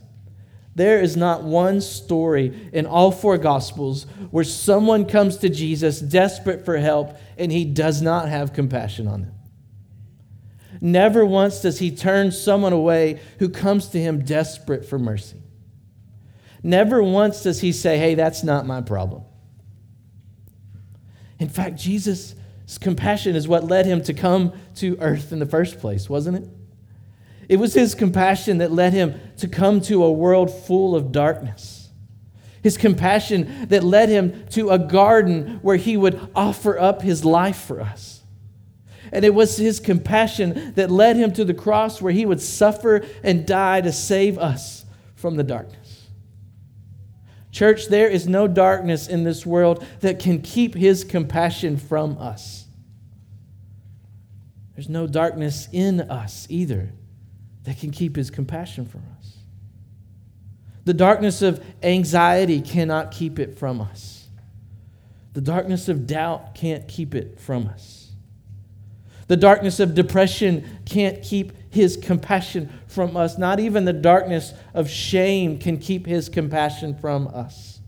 There 0.74 1.00
is 1.00 1.16
not 1.16 1.42
one 1.42 1.80
story 1.80 2.70
in 2.72 2.86
all 2.86 3.10
four 3.10 3.38
Gospels 3.38 4.04
where 4.30 4.44
someone 4.44 5.04
comes 5.04 5.38
to 5.38 5.48
Jesus 5.48 6.00
desperate 6.00 6.64
for 6.64 6.78
help 6.78 7.16
and 7.36 7.50
he 7.50 7.64
does 7.64 8.00
not 8.00 8.28
have 8.28 8.52
compassion 8.52 9.08
on 9.08 9.22
them. 9.22 9.34
Never 10.80 11.26
once 11.26 11.60
does 11.60 11.78
he 11.78 11.94
turn 11.94 12.32
someone 12.32 12.72
away 12.72 13.20
who 13.38 13.48
comes 13.48 13.88
to 13.88 14.00
him 14.00 14.24
desperate 14.24 14.84
for 14.84 14.98
mercy. 14.98 15.42
Never 16.62 17.02
once 17.02 17.42
does 17.42 17.60
he 17.60 17.72
say, 17.72 17.98
Hey, 17.98 18.14
that's 18.14 18.42
not 18.42 18.66
my 18.66 18.80
problem. 18.80 19.22
In 21.38 21.48
fact, 21.48 21.76
Jesus' 21.76 22.34
compassion 22.80 23.34
is 23.34 23.48
what 23.48 23.64
led 23.64 23.86
him 23.86 24.02
to 24.02 24.14
come 24.14 24.52
to 24.76 24.96
earth 25.00 25.32
in 25.32 25.38
the 25.38 25.46
first 25.46 25.80
place, 25.80 26.08
wasn't 26.08 26.36
it? 26.36 26.48
It 27.50 27.58
was 27.58 27.74
his 27.74 27.96
compassion 27.96 28.58
that 28.58 28.70
led 28.70 28.92
him 28.92 29.20
to 29.38 29.48
come 29.48 29.80
to 29.80 30.04
a 30.04 30.12
world 30.12 30.52
full 30.52 30.94
of 30.94 31.10
darkness. 31.10 31.88
His 32.62 32.76
compassion 32.76 33.66
that 33.70 33.82
led 33.82 34.08
him 34.08 34.46
to 34.50 34.70
a 34.70 34.78
garden 34.78 35.58
where 35.60 35.74
he 35.74 35.96
would 35.96 36.30
offer 36.32 36.78
up 36.78 37.02
his 37.02 37.24
life 37.24 37.56
for 37.56 37.80
us. 37.80 38.22
And 39.10 39.24
it 39.24 39.34
was 39.34 39.56
his 39.56 39.80
compassion 39.80 40.74
that 40.76 40.92
led 40.92 41.16
him 41.16 41.32
to 41.32 41.44
the 41.44 41.52
cross 41.52 42.00
where 42.00 42.12
he 42.12 42.24
would 42.24 42.40
suffer 42.40 43.04
and 43.24 43.44
die 43.44 43.80
to 43.80 43.90
save 43.90 44.38
us 44.38 44.84
from 45.16 45.34
the 45.34 45.42
darkness. 45.42 46.06
Church, 47.50 47.88
there 47.88 48.08
is 48.08 48.28
no 48.28 48.46
darkness 48.46 49.08
in 49.08 49.24
this 49.24 49.44
world 49.44 49.84
that 50.02 50.20
can 50.20 50.40
keep 50.40 50.76
his 50.76 51.02
compassion 51.02 51.78
from 51.78 52.16
us. 52.18 52.66
There's 54.76 54.88
no 54.88 55.08
darkness 55.08 55.68
in 55.72 56.02
us 56.02 56.46
either 56.48 56.92
that 57.64 57.78
can 57.78 57.90
keep 57.90 58.16
his 58.16 58.30
compassion 58.30 58.86
from 58.86 59.02
us. 59.18 59.36
The 60.84 60.94
darkness 60.94 61.42
of 61.42 61.64
anxiety 61.82 62.60
cannot 62.60 63.10
keep 63.10 63.38
it 63.38 63.58
from 63.58 63.80
us. 63.80 64.26
The 65.32 65.40
darkness 65.40 65.88
of 65.88 66.06
doubt 66.06 66.54
can't 66.54 66.88
keep 66.88 67.14
it 67.14 67.38
from 67.38 67.66
us. 67.68 68.10
The 69.28 69.36
darkness 69.36 69.78
of 69.78 69.94
depression 69.94 70.80
can't 70.86 71.22
keep 71.22 71.52
his 71.72 71.96
compassion 71.96 72.68
from 72.88 73.16
us. 73.16 73.38
Not 73.38 73.60
even 73.60 73.84
the 73.84 73.92
darkness 73.92 74.52
of 74.74 74.90
shame 74.90 75.58
can 75.58 75.78
keep 75.78 76.04
his 76.04 76.28
compassion 76.28 76.96
from 76.96 77.28
us. 77.28 77.80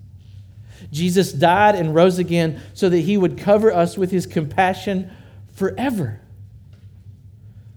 Jesus 0.93 1.33
died 1.33 1.75
and 1.75 1.95
rose 1.95 2.19
again 2.19 2.61
so 2.75 2.89
that 2.89 3.01
he 3.01 3.17
would 3.17 3.39
cover 3.39 3.73
us 3.73 3.99
with 3.99 4.11
his 4.11 4.27
compassion 4.27 5.11
forever. 5.53 6.21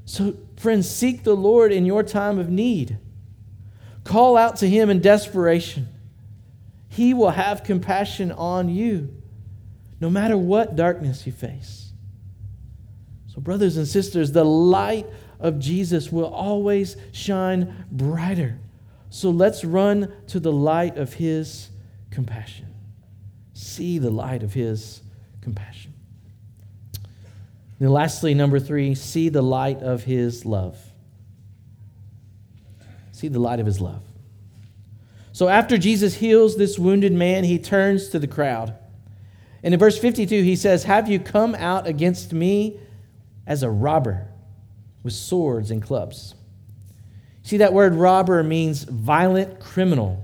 So, 0.05 0.37
friends, 0.65 0.89
seek 0.89 1.23
the 1.23 1.35
Lord 1.35 1.71
in 1.71 1.85
your 1.85 2.01
time 2.01 2.39
of 2.39 2.49
need. 2.49 2.97
Call 4.03 4.35
out 4.35 4.55
to 4.57 4.67
him 4.67 4.89
in 4.89 4.99
desperation. 4.99 5.87
He 6.87 7.13
will 7.13 7.29
have 7.29 7.63
compassion 7.63 8.31
on 8.31 8.69
you, 8.69 9.13
no 10.01 10.09
matter 10.09 10.35
what 10.35 10.75
darkness 10.75 11.27
you 11.27 11.33
face. 11.33 11.91
So, 13.27 13.41
brothers 13.41 13.77
and 13.77 13.87
sisters, 13.87 14.31
the 14.31 14.43
light 14.43 15.05
of 15.39 15.59
Jesus 15.59 16.11
will 16.11 16.33
always 16.33 16.97
shine 17.11 17.85
brighter. 17.91 18.59
So 19.09 19.29
let's 19.29 19.63
run 19.63 20.11
to 20.27 20.39
the 20.39 20.51
light 20.51 20.97
of 20.97 21.13
his 21.13 21.69
compassion. 22.09 22.73
See 23.53 23.99
the 23.99 24.09
light 24.09 24.41
of 24.41 24.53
his 24.53 25.01
compassion. 25.41 25.94
And 27.79 27.91
lastly, 27.91 28.33
number 28.33 28.59
three, 28.59 28.95
see 28.95 29.29
the 29.29 29.41
light 29.41 29.81
of 29.81 30.03
his 30.03 30.45
love. 30.45 30.77
See 33.11 33.27
the 33.27 33.39
light 33.39 33.59
of 33.59 33.65
his 33.65 33.81
love. 33.81 34.01
So 35.33 35.49
after 35.49 35.77
Jesus 35.77 36.15
heals 36.15 36.55
this 36.55 36.79
wounded 36.79 37.11
man, 37.11 37.43
he 37.43 37.59
turns 37.59 38.07
to 38.09 38.19
the 38.19 38.27
crowd. 38.27 38.73
And 39.63 39.73
in 39.73 39.79
verse 39.79 39.97
52, 39.97 40.43
he 40.43 40.55
says, 40.55 40.83
Have 40.85 41.09
you 41.09 41.19
come 41.19 41.55
out 41.55 41.87
against 41.87 42.31
me 42.31 42.79
as 43.45 43.63
a 43.63 43.69
robber 43.69 44.27
with 45.03 45.13
swords 45.13 45.71
and 45.71 45.81
clubs? 45.81 46.35
See, 47.43 47.57
that 47.57 47.73
word 47.73 47.95
robber 47.95 48.43
means 48.43 48.83
violent 48.83 49.59
criminal. 49.59 50.23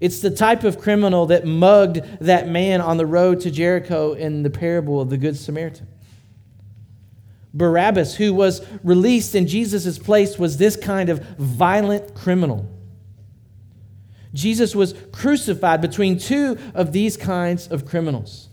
It's 0.00 0.20
the 0.20 0.30
type 0.30 0.64
of 0.64 0.78
criminal 0.78 1.26
that 1.26 1.46
mugged 1.46 2.00
that 2.20 2.48
man 2.48 2.80
on 2.80 2.96
the 2.96 3.06
road 3.06 3.40
to 3.40 3.50
Jericho 3.50 4.12
in 4.12 4.42
the 4.42 4.50
parable 4.50 5.00
of 5.00 5.08
the 5.08 5.16
Good 5.16 5.36
Samaritan. 5.36 5.86
Barabbas, 7.54 8.16
who 8.16 8.32
was 8.32 8.66
released 8.82 9.34
in 9.34 9.46
Jesus' 9.46 9.98
place, 9.98 10.38
was 10.38 10.56
this 10.56 10.76
kind 10.76 11.08
of 11.08 11.20
violent 11.36 12.14
criminal. 12.14 12.68
Jesus 14.32 14.74
was 14.74 14.94
crucified 15.12 15.80
between 15.80 16.18
two 16.18 16.56
of 16.74 16.92
these 16.92 17.16
kinds 17.16 17.68
of 17.68 17.84
criminals. 17.84 18.48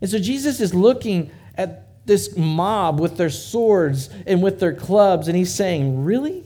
And 0.00 0.10
so 0.10 0.18
Jesus 0.18 0.60
is 0.60 0.74
looking 0.74 1.30
at 1.56 2.06
this 2.06 2.36
mob 2.36 2.98
with 2.98 3.16
their 3.16 3.30
swords 3.30 4.10
and 4.26 4.42
with 4.42 4.58
their 4.58 4.74
clubs, 4.74 5.28
and 5.28 5.36
he's 5.36 5.54
saying, 5.54 6.04
Really? 6.04 6.44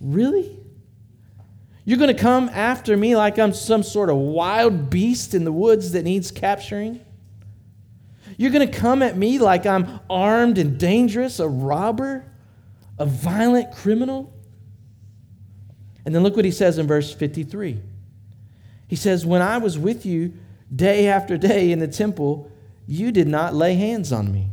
Really? 0.00 0.58
You're 1.84 1.98
going 1.98 2.14
to 2.14 2.20
come 2.20 2.48
after 2.48 2.96
me 2.96 3.16
like 3.16 3.38
I'm 3.38 3.52
some 3.52 3.82
sort 3.82 4.08
of 4.08 4.16
wild 4.16 4.88
beast 4.88 5.34
in 5.34 5.44
the 5.44 5.52
woods 5.52 5.92
that 5.92 6.04
needs 6.04 6.30
capturing? 6.30 7.04
You're 8.36 8.50
going 8.50 8.68
to 8.68 8.78
come 8.78 9.02
at 9.02 9.16
me 9.16 9.38
like 9.38 9.66
I'm 9.66 10.00
armed 10.08 10.58
and 10.58 10.78
dangerous, 10.78 11.38
a 11.38 11.48
robber, 11.48 12.24
a 12.98 13.06
violent 13.06 13.72
criminal? 13.72 14.32
And 16.04 16.14
then 16.14 16.22
look 16.22 16.36
what 16.36 16.44
he 16.44 16.50
says 16.50 16.78
in 16.78 16.86
verse 16.86 17.12
53. 17.12 17.80
He 18.88 18.96
says, 18.96 19.24
When 19.24 19.42
I 19.42 19.58
was 19.58 19.78
with 19.78 20.04
you 20.04 20.34
day 20.74 21.08
after 21.08 21.36
day 21.36 21.72
in 21.72 21.78
the 21.78 21.88
temple, 21.88 22.50
you 22.86 23.12
did 23.12 23.28
not 23.28 23.54
lay 23.54 23.74
hands 23.74 24.12
on 24.12 24.32
me. 24.32 24.48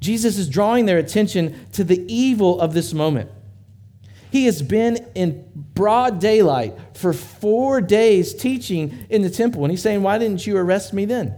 Jesus 0.00 0.38
is 0.38 0.48
drawing 0.48 0.86
their 0.86 0.98
attention 0.98 1.66
to 1.72 1.84
the 1.84 2.04
evil 2.12 2.60
of 2.60 2.74
this 2.74 2.92
moment. 2.92 3.30
He 4.30 4.44
has 4.44 4.62
been 4.62 5.06
in 5.14 5.50
broad 5.54 6.20
daylight 6.20 6.76
for 6.94 7.12
four 7.12 7.80
days 7.80 8.34
teaching 8.34 9.06
in 9.08 9.22
the 9.22 9.30
temple, 9.30 9.64
and 9.64 9.70
he's 9.70 9.82
saying, 9.82 10.02
Why 10.02 10.18
didn't 10.18 10.46
you 10.46 10.56
arrest 10.56 10.92
me 10.92 11.04
then? 11.04 11.34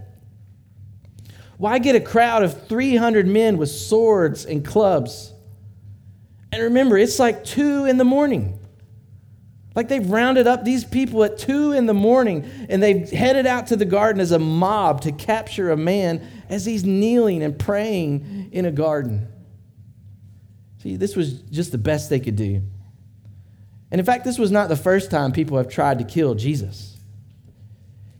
Why 1.61 1.77
get 1.77 1.95
a 1.95 1.99
crowd 1.99 2.41
of 2.41 2.65
300 2.67 3.27
men 3.27 3.59
with 3.59 3.69
swords 3.69 4.47
and 4.47 4.65
clubs? 4.65 5.31
And 6.51 6.63
remember, 6.63 6.97
it's 6.97 7.19
like 7.19 7.43
two 7.43 7.85
in 7.85 7.97
the 7.97 8.03
morning. 8.03 8.57
Like 9.75 9.87
they've 9.87 10.09
rounded 10.09 10.47
up 10.47 10.65
these 10.65 10.83
people 10.83 11.23
at 11.23 11.37
two 11.37 11.73
in 11.73 11.85
the 11.85 11.93
morning 11.93 12.49
and 12.67 12.81
they've 12.81 13.07
headed 13.07 13.45
out 13.45 13.67
to 13.67 13.75
the 13.75 13.85
garden 13.85 14.19
as 14.19 14.31
a 14.31 14.39
mob 14.39 15.01
to 15.01 15.11
capture 15.11 15.69
a 15.69 15.77
man 15.77 16.27
as 16.49 16.65
he's 16.65 16.83
kneeling 16.83 17.43
and 17.43 17.59
praying 17.59 18.49
in 18.51 18.65
a 18.65 18.71
garden. 18.71 19.27
See, 20.79 20.95
this 20.95 21.15
was 21.15 21.43
just 21.43 21.71
the 21.71 21.77
best 21.77 22.09
they 22.09 22.19
could 22.19 22.37
do. 22.37 22.63
And 23.91 23.99
in 23.99 24.03
fact, 24.03 24.23
this 24.23 24.39
was 24.39 24.49
not 24.49 24.67
the 24.67 24.75
first 24.75 25.11
time 25.11 25.31
people 25.31 25.57
have 25.57 25.69
tried 25.69 25.99
to 25.99 26.05
kill 26.05 26.33
Jesus. 26.33 26.97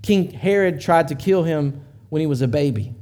King 0.04 0.30
Herod 0.30 0.80
tried 0.80 1.08
to 1.08 1.15
kill 1.15 1.41
him 1.41 1.84
when 2.10 2.19
he 2.19 2.27
was 2.27 2.43
a 2.43 2.47
baby. 2.47 2.93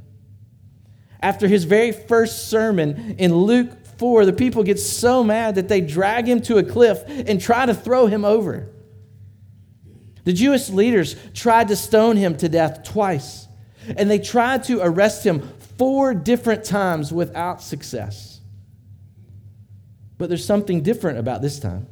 After 1.22 1.46
his 1.48 1.64
very 1.64 1.92
first 1.92 2.48
sermon 2.48 3.16
in 3.18 3.34
Luke 3.34 3.70
4, 3.98 4.24
the 4.24 4.32
people 4.32 4.62
get 4.62 4.78
so 4.78 5.22
mad 5.22 5.56
that 5.56 5.68
they 5.68 5.80
drag 5.80 6.26
him 6.26 6.40
to 6.42 6.58
a 6.58 6.62
cliff 6.62 7.02
and 7.06 7.40
try 7.40 7.66
to 7.66 7.74
throw 7.74 8.06
him 8.06 8.24
over. 8.24 8.68
The 10.24 10.32
Jewish 10.32 10.70
leaders 10.70 11.16
tried 11.34 11.68
to 11.68 11.76
stone 11.76 12.16
him 12.16 12.36
to 12.38 12.48
death 12.48 12.82
twice, 12.84 13.46
and 13.96 14.10
they 14.10 14.18
tried 14.18 14.64
to 14.64 14.80
arrest 14.80 15.24
him 15.24 15.40
four 15.76 16.14
different 16.14 16.64
times 16.64 17.12
without 17.12 17.62
success. 17.62 18.40
But 20.18 20.28
there's 20.28 20.44
something 20.44 20.82
different 20.82 21.18
about 21.18 21.42
this 21.42 21.58
time. 21.58 21.86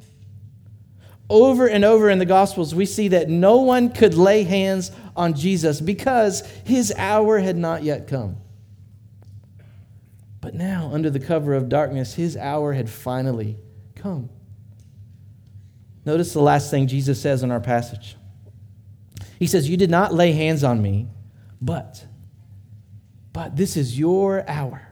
Over 1.30 1.66
and 1.66 1.84
over 1.84 2.08
in 2.08 2.18
the 2.18 2.26
Gospels, 2.26 2.74
we 2.74 2.86
see 2.86 3.08
that 3.08 3.28
no 3.28 3.58
one 3.58 3.90
could 3.90 4.14
lay 4.14 4.44
hands 4.44 4.90
on 5.14 5.34
Jesus 5.34 5.80
because 5.80 6.40
his 6.64 6.92
hour 6.96 7.38
had 7.38 7.56
not 7.56 7.82
yet 7.82 8.06
come. 8.06 8.36
But 10.48 10.54
now, 10.54 10.88
under 10.94 11.10
the 11.10 11.20
cover 11.20 11.52
of 11.52 11.68
darkness, 11.68 12.14
his 12.14 12.34
hour 12.34 12.72
had 12.72 12.88
finally 12.88 13.58
come. 13.94 14.30
Notice 16.06 16.32
the 16.32 16.40
last 16.40 16.70
thing 16.70 16.86
Jesus 16.86 17.20
says 17.20 17.42
in 17.42 17.50
our 17.50 17.60
passage. 17.60 18.16
He 19.38 19.46
says, 19.46 19.68
You 19.68 19.76
did 19.76 19.90
not 19.90 20.14
lay 20.14 20.32
hands 20.32 20.64
on 20.64 20.80
me, 20.80 21.06
but, 21.60 22.02
but 23.34 23.56
this 23.56 23.76
is 23.76 23.98
your 23.98 24.48
hour 24.48 24.88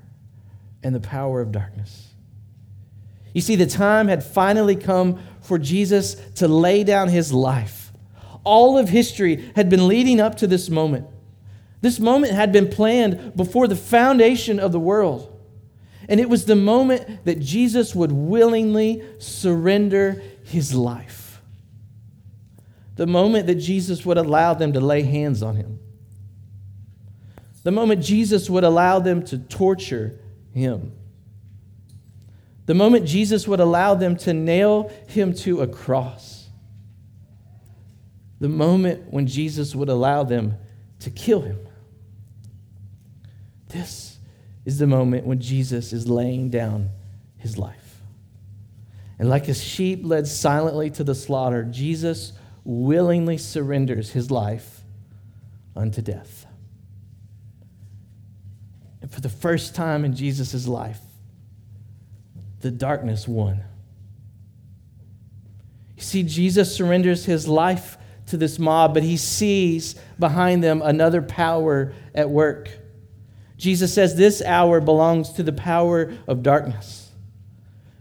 and 0.83 0.95
the 0.95 1.01
power 1.01 1.41
of 1.41 1.53
darkness. 1.53 2.07
You 3.33 3.41
see, 3.41 3.57
the 3.57 3.65
time 3.65 4.09
had 4.09 4.23
finally 4.23 4.77
come 4.77 5.19
for 5.41 5.59
Jesus 5.59 6.17
to 6.35 6.49
lay 6.49 6.85
down 6.85 7.09
his 7.09 7.33
life. 7.33 7.93
All 8.45 8.77
of 8.77 8.91
history 8.91 9.51
had 9.57 9.71
been 9.71 9.89
leading 9.89 10.21
up 10.21 10.37
to 10.37 10.47
this 10.47 10.69
moment. 10.69 11.07
This 11.81 11.99
moment 11.99 12.35
had 12.35 12.53
been 12.53 12.69
planned 12.69 13.35
before 13.35 13.67
the 13.67 13.75
foundation 13.75 14.61
of 14.61 14.71
the 14.71 14.79
world. 14.79 15.33
And 16.09 16.21
it 16.21 16.29
was 16.29 16.45
the 16.45 16.57
moment 16.57 17.25
that 17.25 17.41
Jesus 17.41 17.95
would 17.95 18.13
willingly 18.13 19.03
surrender 19.19 20.23
his 20.45 20.75
life. 20.75 21.41
The 22.95 23.07
moment 23.07 23.47
that 23.47 23.57
Jesus 23.57 24.07
would 24.07 24.17
allow 24.17 24.55
them 24.55 24.73
to 24.73 24.81
lay 24.81 25.03
hands 25.03 25.43
on 25.43 25.57
him. 25.57 25.81
The 27.63 27.73
moment 27.73 28.03
Jesus 28.03 28.49
would 28.49 28.65
allow 28.65 29.01
them 29.01 29.25
to 29.25 29.39
torture 29.39 30.21
him. 30.53 30.93
The 32.67 32.75
moment 32.75 33.07
Jesus 33.07 33.47
would 33.49 33.61
allow 33.61 33.95
them 33.95 34.17
to 34.19 34.33
nail 34.33 34.93
him 35.09 35.35
to 35.35 35.63
a 35.63 35.67
cross. 35.67 36.49
The 38.41 38.49
moment 38.49 39.13
when 39.13 39.27
Jesus 39.27 39.75
would 39.75 39.89
allow 39.89 40.23
them 40.25 40.55
to 41.01 41.11
kill 41.11 41.41
him. 41.41 41.59
This 43.69 44.16
is 44.67 44.79
the 44.79 44.87
moment 44.87 45.25
when 45.25 45.41
Jesus 45.41 45.95
is 45.95 46.09
laying 46.09 46.51
down 46.51 46.91
his 47.39 47.57
life. 47.57 48.03
And 49.19 49.31
like 49.31 49.49
a 49.49 49.55
sheep 49.55 50.01
led 50.03 50.27
silently 50.27 50.91
to 50.91 51.05
the 51.05 51.15
slaughter, 51.15 51.63
Jesus 51.63 52.33
willingly 52.65 53.39
surrenders 53.39 54.11
his 54.11 54.31
life 54.31 54.83
unto 55.75 56.03
death. 56.03 56.47
And 59.01 59.11
for 59.11 59.21
the 59.21 59.29
first 59.29 59.75
time 59.75 60.05
in 60.05 60.15
Jesus' 60.17 60.67
life, 60.67 61.01
the 62.61 62.73
darkness 62.73 63.29
won. 63.29 63.63
You 65.97 66.03
see, 66.03 66.25
Jesus 66.25 66.75
surrenders 66.75 67.25
his 67.25 67.47
life 67.47 67.97
to 68.27 68.37
this 68.37 68.59
mob, 68.59 68.95
but 68.95 69.05
he 69.05 69.17
sees 69.17 69.95
behind 70.19 70.65
them 70.65 70.83
another 70.83 71.23
power 71.23 71.93
at 72.15 72.29
work. 72.29 72.69
Jesus 73.57 73.95
says 73.95 74.17
this 74.17 74.43
hour 74.43 74.81
belongs 74.81 75.33
to 75.33 75.43
the 75.43 75.53
power 75.53 76.13
of 76.27 76.43
darkness. 76.43 77.11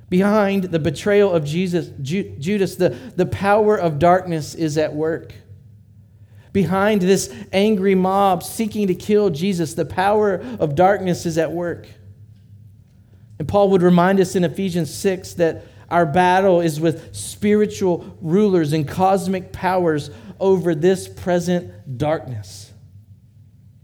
Behind 0.10 0.66
the 0.66 0.80
betrayal 0.80 1.32
of 1.32 1.46
Jesus, 1.46 1.90
Judas, 2.02 2.76
the, 2.76 2.90
the 3.16 3.26
power 3.26 3.76
of 3.76 3.98
darkness 3.98 4.54
is 4.54 4.78
at 4.78 4.94
work. 4.94 5.34
Behind 6.54 7.02
this 7.02 7.34
angry 7.52 7.96
mob 7.96 8.44
seeking 8.44 8.88
to 8.88 8.96
kill 8.96 9.30
Jesus, 9.30 9.74
the 9.74 9.86
power 9.86 10.36
of 10.60 10.76
darkness 10.76 11.26
is 11.26 11.38
at 11.38 11.52
work. 11.52 11.88
And 13.40 13.48
Paul 13.48 13.72
would 13.72 13.82
remind 13.82 14.20
us 14.20 14.36
in 14.36 14.44
Ephesians 14.44 14.94
6 14.94 15.34
that 15.34 15.66
our 15.90 16.06
battle 16.06 16.62
is 16.62 16.80
with 16.80 17.14
spiritual 17.16 18.18
rulers 18.22 18.74
and 18.74 18.88
cosmic 18.88 19.52
powers 19.52 20.10
over 20.40 20.74
this 20.74 21.08
present 21.08 21.98
darkness. 21.98 22.72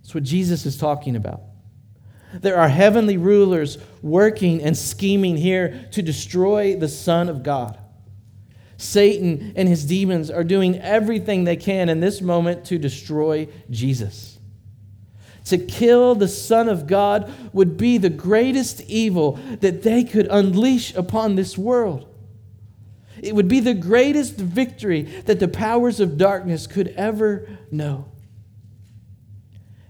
That's 0.01 0.15
what 0.15 0.23
Jesus 0.23 0.65
is 0.65 0.77
talking 0.77 1.15
about. 1.15 1.41
There 2.33 2.57
are 2.57 2.69
heavenly 2.69 3.17
rulers 3.17 3.77
working 4.01 4.61
and 4.61 4.77
scheming 4.77 5.37
here 5.37 5.87
to 5.91 6.01
destroy 6.01 6.75
the 6.75 6.87
Son 6.87 7.29
of 7.29 7.43
God. 7.43 7.77
Satan 8.77 9.53
and 9.55 9.67
his 9.69 9.85
demons 9.85 10.31
are 10.31 10.43
doing 10.43 10.79
everything 10.79 11.43
they 11.43 11.55
can 11.55 11.89
in 11.89 11.99
this 11.99 12.21
moment 12.21 12.65
to 12.65 12.79
destroy 12.79 13.47
Jesus. 13.69 14.39
To 15.45 15.57
kill 15.57 16.15
the 16.15 16.27
Son 16.27 16.69
of 16.69 16.87
God 16.87 17.31
would 17.53 17.77
be 17.77 17.97
the 17.97 18.09
greatest 18.09 18.81
evil 18.81 19.33
that 19.59 19.83
they 19.83 20.03
could 20.03 20.27
unleash 20.31 20.95
upon 20.95 21.35
this 21.35 21.57
world. 21.57 22.07
It 23.21 23.35
would 23.35 23.47
be 23.47 23.59
the 23.59 23.73
greatest 23.73 24.35
victory 24.35 25.03
that 25.25 25.39
the 25.39 25.47
powers 25.47 25.99
of 25.99 26.17
darkness 26.17 26.65
could 26.65 26.87
ever 26.89 27.47
know. 27.69 28.11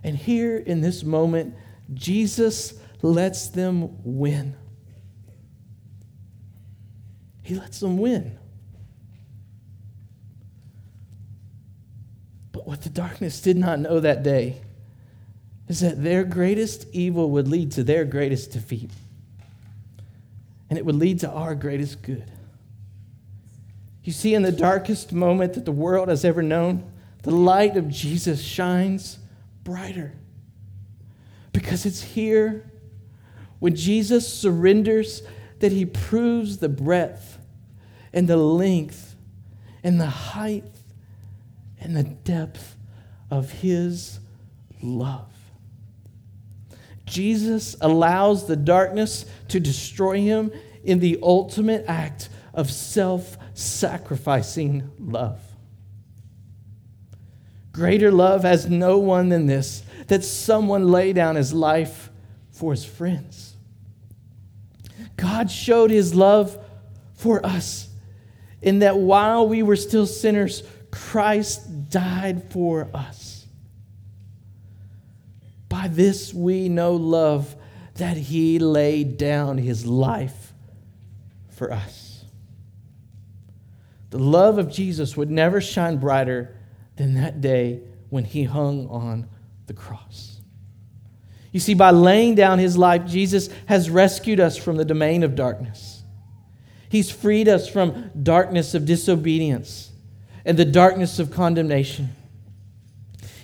And 0.04 0.18
here 0.18 0.58
in 0.58 0.82
this 0.82 1.04
moment, 1.04 1.56
Jesus 1.94 2.74
lets 3.02 3.50
them 3.50 3.90
win. 4.04 4.56
He 7.44 7.56
lets 7.56 7.80
them 7.80 7.98
win. 7.98 8.38
But 12.52 12.68
what 12.68 12.82
the 12.82 12.90
darkness 12.90 13.42
did 13.42 13.58
not 13.58 13.80
know 13.80 14.00
that 14.00 14.24
day 14.24 14.62
is 15.68 15.80
that 15.80 16.04
their 16.04 16.24
greatest 16.24 16.86
evil 16.92 17.32
would 17.32 17.48
lead 17.48 17.72
to 17.72 17.84
their 17.84 18.06
greatest 18.06 18.52
defeat. 18.52 18.92
And 20.70 20.78
it 20.78 20.86
would 20.86 20.96
lead 20.96 21.20
to 21.22 21.30
our 21.30 21.56
greatest 21.56 22.02
good. 22.02 22.30
You 24.04 24.14
see, 24.14 24.34
in 24.34 24.42
the 24.42 24.52
darkest 24.52 25.14
moment 25.14 25.54
that 25.54 25.66
the 25.66 25.72
world 25.72 26.10
has 26.10 26.26
ever 26.26 26.42
known, 26.42 26.92
the 27.24 27.32
light 27.32 27.78
of 27.78 27.88
Jesus 27.88 28.42
shines 28.42 29.20
brighter. 29.64 30.14
Because 31.52 31.86
it's 31.86 32.02
here 32.02 32.72
when 33.60 33.76
Jesus 33.76 34.28
surrenders 34.32 35.22
that 35.60 35.72
he 35.72 35.86
proves 35.86 36.58
the 36.58 36.70
breadth 36.70 37.38
and 38.14 38.28
the 38.28 38.38
length 38.38 39.16
and 39.84 40.00
the 40.00 40.08
height 40.08 40.64
and 41.80 41.96
the 41.96 42.04
depth 42.04 42.76
of 43.30 43.52
his 43.52 44.20
love. 44.82 45.28
Jesus 47.06 47.76
allows 47.82 48.48
the 48.48 48.56
darkness 48.56 49.26
to 49.50 49.60
destroy 49.60 50.22
him 50.22 50.52
in 50.84 51.00
the 51.00 51.20
ultimate 51.22 51.86
act 51.88 52.30
of 52.54 52.72
self 52.72 53.38
sacrificing 53.54 54.90
love. 54.98 55.40
Greater 57.72 58.12
love 58.12 58.44
has 58.44 58.70
no 58.70 58.98
one 58.98 59.30
than 59.30 59.46
this 59.46 59.84
that 60.12 60.26
someone 60.26 60.92
lay 60.92 61.14
down 61.14 61.38
his 61.38 61.54
life 61.54 62.10
for 62.52 62.72
his 62.72 62.84
friends. 62.84 63.56
God 65.16 65.50
showed 65.50 65.90
his 65.90 66.14
love 66.14 66.62
for 67.14 67.46
us 67.46 67.88
in 68.62 68.80
that 68.80 68.98
while 68.98 69.48
we 69.48 69.64
were 69.64 69.78
still 69.78 70.06
sinners, 70.06 70.64
Christ 70.92 71.90
died 71.90 72.52
for 72.52 72.90
us. 72.94 73.46
By 75.70 75.88
this 75.88 76.34
we 76.34 76.68
know 76.68 76.98
love, 76.98 77.56
that 77.96 78.18
he 78.18 78.60
laid 78.60 79.16
down 79.16 79.60
his 79.60 79.86
life 79.86 80.52
for 81.52 81.72
us. 81.72 82.26
The 84.10 84.20
love 84.20 84.58
of 84.58 84.70
Jesus 84.70 85.16
would 85.16 85.32
never 85.32 85.62
shine 85.62 86.00
brighter 86.00 86.54
than 86.98 87.14
that 87.14 87.40
day 87.40 87.80
when 88.10 88.26
he 88.26 88.44
hung 88.44 88.90
on 88.90 89.30
the 89.72 89.82
cross. 89.82 90.42
You 91.54 91.62
see, 91.62 91.74
by 91.74 91.92
laying 91.92 92.36
down 92.36 92.60
his 92.60 92.78
life, 92.78 93.06
Jesus 93.06 93.50
has 93.68 93.90
rescued 93.90 94.42
us 94.42 94.58
from 94.58 94.76
the 94.76 94.84
domain 94.84 95.24
of 95.24 95.34
darkness. 95.34 96.04
He's 96.90 97.10
freed 97.10 97.48
us 97.48 97.70
from 97.70 98.12
darkness 98.22 98.74
of 98.74 98.86
disobedience 98.86 99.92
and 100.44 100.58
the 100.58 100.66
darkness 100.66 101.20
of 101.20 101.32
condemnation. 101.32 102.10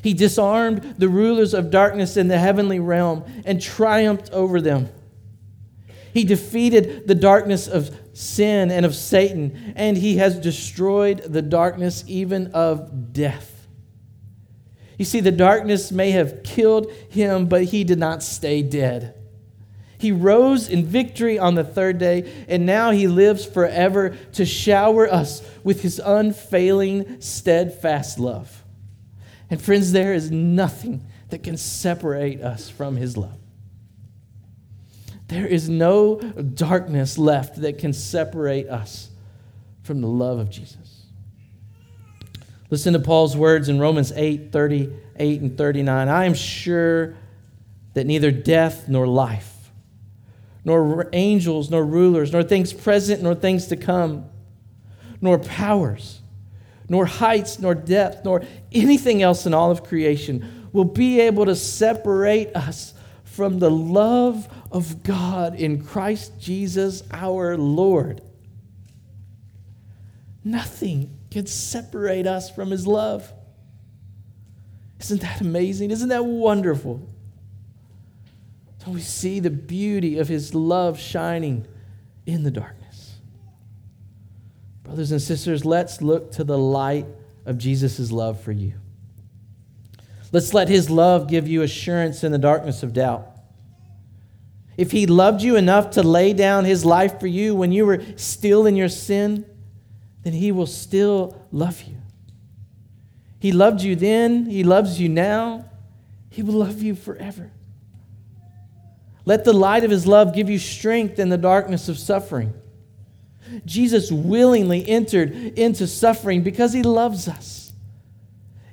He 0.02 0.13
disarmed 0.13 0.96
the 0.98 1.08
rulers 1.08 1.54
of 1.54 1.72
darkness 1.72 2.18
in 2.18 2.28
the 2.28 2.40
heavenly 2.40 2.82
realm 2.82 3.24
and 3.46 3.62
triumphed 3.62 4.30
over 4.32 4.60
them. 4.60 4.90
He 6.13 6.26
defeated 6.26 7.08
the 7.08 7.16
darkness 7.16 7.68
of 7.68 7.96
sin 8.12 8.70
and 8.70 8.86
of 8.86 8.96
Satan, 8.96 9.74
and 9.78 9.96
he 9.96 10.18
has 10.18 10.38
destroyed 10.38 11.20
the 11.20 11.42
darkness 11.42 12.04
even 12.06 12.48
of 12.48 13.13
death. 13.13 13.57
You 14.98 15.06
see, 15.06 15.20
the 15.20 15.32
darkness 15.32 15.92
may 15.92 16.12
have 16.12 16.44
killed 16.44 16.92
him, 17.10 17.46
but 17.46 17.66
he 17.66 17.84
did 17.84 18.00
not 18.00 18.24
stay 18.24 18.62
dead. 18.62 19.14
He 20.00 20.12
rose 20.12 20.70
in 20.70 20.86
victory 20.86 21.40
on 21.40 21.56
the 21.56 21.64
third 21.64 21.98
day, 21.98 22.46
and 22.48 22.66
now 22.66 22.92
he 22.92 23.08
lives 23.08 23.46
forever 23.46 24.16
to 24.34 24.46
shower 24.46 25.12
us 25.12 25.42
with 25.64 25.82
his 25.82 26.00
unfailing, 26.04 27.20
steadfast 27.20 28.20
love. 28.20 28.64
And 29.50 29.62
friends, 29.62 29.92
there 29.92 30.14
is 30.14 30.30
nothing 30.30 31.06
that 31.30 31.44
can 31.44 31.58
separate 31.58 32.42
us 32.42 32.70
from 32.70 32.96
his 32.96 33.18
love. 33.18 33.38
There 35.28 35.48
is 35.48 35.68
no 35.68 36.20
darkness 36.20 37.18
left 37.18 37.62
that 37.62 37.80
can 37.80 37.92
separate 37.94 38.70
us 38.70 39.10
from 39.84 40.02
the 40.02 40.08
love 40.08 40.40
of 40.40 40.50
Jesus. 40.50 40.87
Listen 42.70 42.94
to 42.94 43.00
Paul's 43.00 43.36
words 43.38 43.70
in 43.70 43.80
Romans 43.80 44.12
8 44.14 44.52
38 44.52 45.42
and 45.42 45.58
39. 45.58 46.08
I 46.10 46.26
am 46.26 46.34
sure 46.34 47.16
that 47.94 48.06
neither 48.06 48.30
death 48.32 48.88
nor 48.90 49.08
life, 49.08 49.72
nor 50.66 51.10
angels, 51.14 51.70
nor 51.70 51.86
rulers, 51.86 52.32
nor 52.32 52.44
things 52.44 52.74
present, 52.74 53.24
nor 53.24 53.36
things 53.36 53.68
to 53.68 53.78
come, 53.78 54.26
nor 55.22 55.40
powers, 55.40 56.22
nor 56.90 57.06
heights, 57.06 57.60
nor 57.60 57.74
depth, 57.74 58.26
nor 58.26 58.44
anything 58.72 59.22
else 59.22 59.46
in 59.46 59.54
all 59.54 59.72
of 59.72 59.84
creation 59.84 60.70
will 60.74 60.84
be 60.84 61.22
able 61.22 61.46
to 61.46 61.56
separate 61.56 62.56
us 62.56 62.94
from 63.24 63.60
the 63.60 63.72
love 63.72 64.48
of 64.72 65.04
God 65.04 65.56
in 65.56 65.84
Christ 65.84 66.40
Jesus 66.40 67.04
our 67.12 67.58
Lord. 67.58 68.22
Nothing 70.44 71.18
can 71.32 71.46
separate 71.46 72.26
us 72.26 72.50
from 72.50 72.72
his 72.72 72.88
love. 72.88 73.32
Isn't 75.00 75.22
that 75.22 75.42
amazing? 75.42 75.92
Isn't 75.92 76.10
that 76.10 76.26
wonderful? 76.26 77.08
Don't 78.84 78.94
we 78.94 79.02
see 79.02 79.40
the 79.40 79.50
beauty 79.50 80.18
of 80.18 80.28
his 80.28 80.56
love 80.56 81.00
shining 81.00 81.68
in 82.26 82.44
the 82.44 82.52
darkness? 82.52 83.16
Brothers 84.84 85.12
and 85.12 85.22
sisters, 85.22 85.66
let's 85.66 86.02
look 86.02 86.32
to 86.34 86.44
the 86.44 86.58
light 86.58 87.06
of 87.46 87.58
Jesus' 87.58 88.12
love 88.12 88.42
for 88.42 88.54
you. 88.54 88.74
Let's 90.32 90.54
let 90.54 90.70
his 90.70 90.90
love 90.90 91.28
give 91.28 91.48
you 91.48 91.62
assurance 91.62 92.24
in 92.24 92.32
the 92.32 92.38
darkness 92.38 92.84
of 92.84 92.94
doubt. 92.94 93.28
If 94.78 94.92
he 94.92 95.08
loved 95.08 95.42
you 95.42 95.56
enough 95.56 95.92
to 95.92 96.04
lay 96.04 96.34
down 96.34 96.66
his 96.66 96.86
life 96.86 97.20
for 97.20 97.28
you 97.28 97.56
when 97.56 97.72
you 97.72 97.86
were 97.86 98.02
still 98.16 98.66
in 98.66 98.76
your 98.76 98.90
sin, 98.90 99.46
then 100.24 100.34
he 100.34 100.52
will 100.52 100.68
still 100.68 101.42
love 101.52 101.82
you. 101.84 101.98
He 103.40 103.52
loved 103.52 103.82
you 103.82 103.96
then, 103.96 104.46
he 104.46 104.64
loves 104.64 105.00
you 105.00 105.10
now, 105.10 105.66
he 106.30 106.42
will 106.42 106.56
love 106.56 106.82
you 106.82 106.96
forever. 106.96 107.52
Let 109.26 109.44
the 109.44 109.54
light 109.54 109.84
of 109.84 109.92
his 109.92 110.08
love 110.08 110.34
give 110.34 110.50
you 110.50 110.58
strength 110.58 111.20
in 111.20 111.30
the 111.30 111.38
darkness 111.38 111.90
of 111.90 112.00
suffering. 112.00 112.54
Jesus 113.66 114.12
willingly 114.12 114.88
entered 114.88 115.34
into 115.58 115.88
suffering 115.88 116.44
because 116.44 116.74
he 116.74 116.84
loves 116.84 117.28
us. 117.28 117.74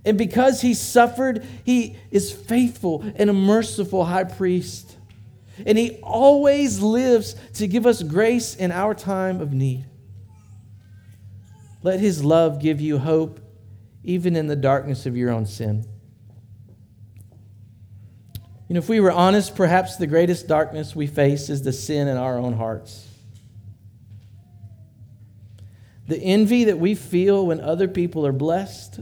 And 0.05 0.19
because 0.19 0.61
he 0.61 0.75
suffered, 0.75 1.47
he 1.65 1.97
is 2.11 2.31
faithful 2.31 3.05
and 3.17 3.31
a 3.31 3.33
merciful 3.33 4.05
high 4.05 4.25
priest. 4.25 4.97
And 5.65 5.79
he 5.79 5.99
always 6.03 6.81
lives 6.81 7.37
to 7.55 7.67
give 7.67 7.87
us 7.87 8.03
grace 8.03 8.55
in 8.55 8.71
our 8.71 8.95
time 8.95 9.41
of 9.41 9.53
need. 9.53 9.87
Let 11.85 12.01
his 12.01 12.25
love 12.25 12.61
give 12.61 12.81
you 12.81 12.99
hope, 12.99 13.39
even 14.03 14.35
in 14.35 14.49
the 14.49 14.57
darkness 14.57 15.07
of 15.07 15.17
your 15.17 15.31
own 15.31 15.47
sin. 15.47 15.85
You 18.69 18.75
know, 18.75 18.79
if 18.79 18.89
we 18.89 18.99
were 18.99 19.13
honest, 19.13 19.55
perhaps 19.55 19.95
the 19.95 20.09
greatest 20.09 20.49
darkness 20.49 20.97
we 20.97 21.07
face 21.07 21.49
is 21.49 21.63
the 21.63 21.73
sin 21.73 22.09
in 22.09 22.17
our 22.17 22.37
own 22.37 22.55
hearts. 22.55 23.07
The 26.09 26.19
envy 26.19 26.65
that 26.65 26.81
we 26.81 26.97
feel 26.97 27.47
when 27.47 27.61
other 27.61 27.87
people 27.87 28.27
are 28.27 28.33
blessed 28.33 28.99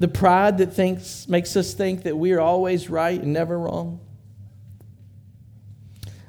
the 0.00 0.08
pride 0.08 0.58
that 0.58 0.72
thinks, 0.72 1.28
makes 1.28 1.54
us 1.56 1.74
think 1.74 2.04
that 2.04 2.16
we 2.16 2.32
are 2.32 2.40
always 2.40 2.88
right 2.88 3.20
and 3.20 3.34
never 3.34 3.56
wrong. 3.58 4.00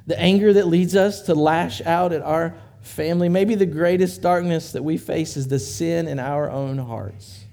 The 0.06 0.20
anger 0.20 0.52
that 0.52 0.68
leads 0.68 0.94
us 0.94 1.22
to 1.24 1.34
lash 1.34 1.82
out 1.82 2.12
at 2.12 2.22
our 2.22 2.54
family. 2.82 3.30
Maybe 3.30 3.56
the 3.56 3.66
greatest 3.66 4.22
darkness 4.22 4.72
that 4.74 4.84
we 4.84 4.98
face 4.98 5.38
is 5.38 5.48
the 5.48 5.60
sin 5.60 6.08
in 6.08 6.20
our 6.20 6.50
own 6.50 6.78
hearts. 6.78 7.46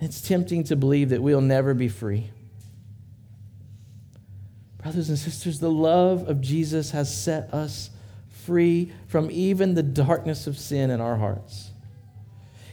It's 0.00 0.20
tempting 0.20 0.64
to 0.64 0.76
believe 0.76 1.10
that 1.10 1.22
we'll 1.22 1.40
never 1.40 1.74
be 1.74 1.88
free. 1.88 2.30
Brothers 4.82 5.08
and 5.08 5.18
sisters, 5.18 5.60
the 5.60 5.70
love 5.70 6.28
of 6.28 6.40
Jesus 6.40 6.90
has 6.90 7.16
set 7.16 7.54
us 7.54 7.90
free 8.28 8.92
from 9.06 9.30
even 9.30 9.74
the 9.74 9.82
darkness 9.82 10.48
of 10.48 10.58
sin 10.58 10.90
in 10.90 11.00
our 11.00 11.16
hearts. 11.16 11.70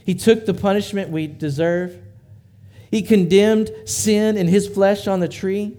He 0.04 0.16
took 0.16 0.44
the 0.44 0.54
punishment 0.54 1.10
we 1.10 1.28
deserve. 1.28 1.96
He 2.90 3.02
condemned 3.02 3.70
sin 3.84 4.36
in 4.36 4.48
his 4.48 4.66
flesh 4.66 5.06
on 5.06 5.20
the 5.20 5.28
tree. 5.28 5.78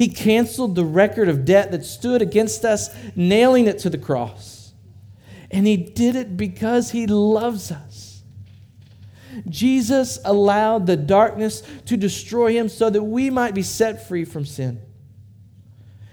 He 0.00 0.08
canceled 0.08 0.76
the 0.76 0.84
record 0.86 1.28
of 1.28 1.44
debt 1.44 1.72
that 1.72 1.84
stood 1.84 2.22
against 2.22 2.64
us, 2.64 2.88
nailing 3.14 3.66
it 3.66 3.80
to 3.80 3.90
the 3.90 3.98
cross. 3.98 4.72
And 5.50 5.66
He 5.66 5.76
did 5.76 6.16
it 6.16 6.38
because 6.38 6.92
He 6.92 7.06
loves 7.06 7.70
us. 7.70 8.22
Jesus 9.46 10.18
allowed 10.24 10.86
the 10.86 10.96
darkness 10.96 11.62
to 11.84 11.98
destroy 11.98 12.54
Him 12.54 12.70
so 12.70 12.88
that 12.88 13.02
we 13.02 13.28
might 13.28 13.54
be 13.54 13.62
set 13.62 14.08
free 14.08 14.24
from 14.24 14.46
sin. 14.46 14.80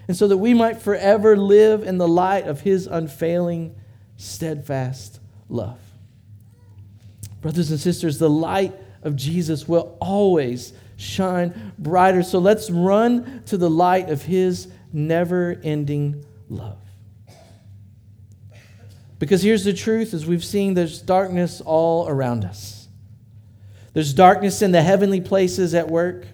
And 0.09 0.17
so 0.17 0.27
that 0.27 0.37
we 0.37 0.53
might 0.53 0.81
forever 0.81 1.37
live 1.37 1.83
in 1.83 1.97
the 1.97 2.09
light 2.09 2.45
of 2.45 2.59
His 2.59 2.87
unfailing, 2.87 3.73
steadfast 4.17 5.21
love. 5.47 5.79
Brothers 7.39 7.71
and 7.71 7.79
sisters, 7.79 8.19
the 8.19 8.29
light 8.29 8.75
of 9.01 9.15
Jesus 9.15 9.65
will 9.65 9.97
always 10.01 10.73
shine 10.97 11.73
brighter. 11.77 12.23
So 12.23 12.39
let's 12.39 12.69
run 12.69 13.43
to 13.45 13.57
the 13.57 13.69
light 13.69 14.09
of 14.09 14.23
his 14.23 14.67
never 14.91 15.59
ending 15.63 16.25
love. 16.49 16.79
Because 19.19 19.41
here's 19.41 19.63
the 19.63 19.73
truth 19.73 20.13
as 20.13 20.25
we've 20.25 20.43
seen, 20.43 20.73
there's 20.73 21.01
darkness 21.01 21.61
all 21.61 22.07
around 22.07 22.45
us. 22.45 22.87
There's 23.93 24.13
darkness 24.13 24.61
in 24.61 24.71
the 24.71 24.81
heavenly 24.81 25.21
places 25.21 25.73
at 25.73 25.89
work. 25.89 26.27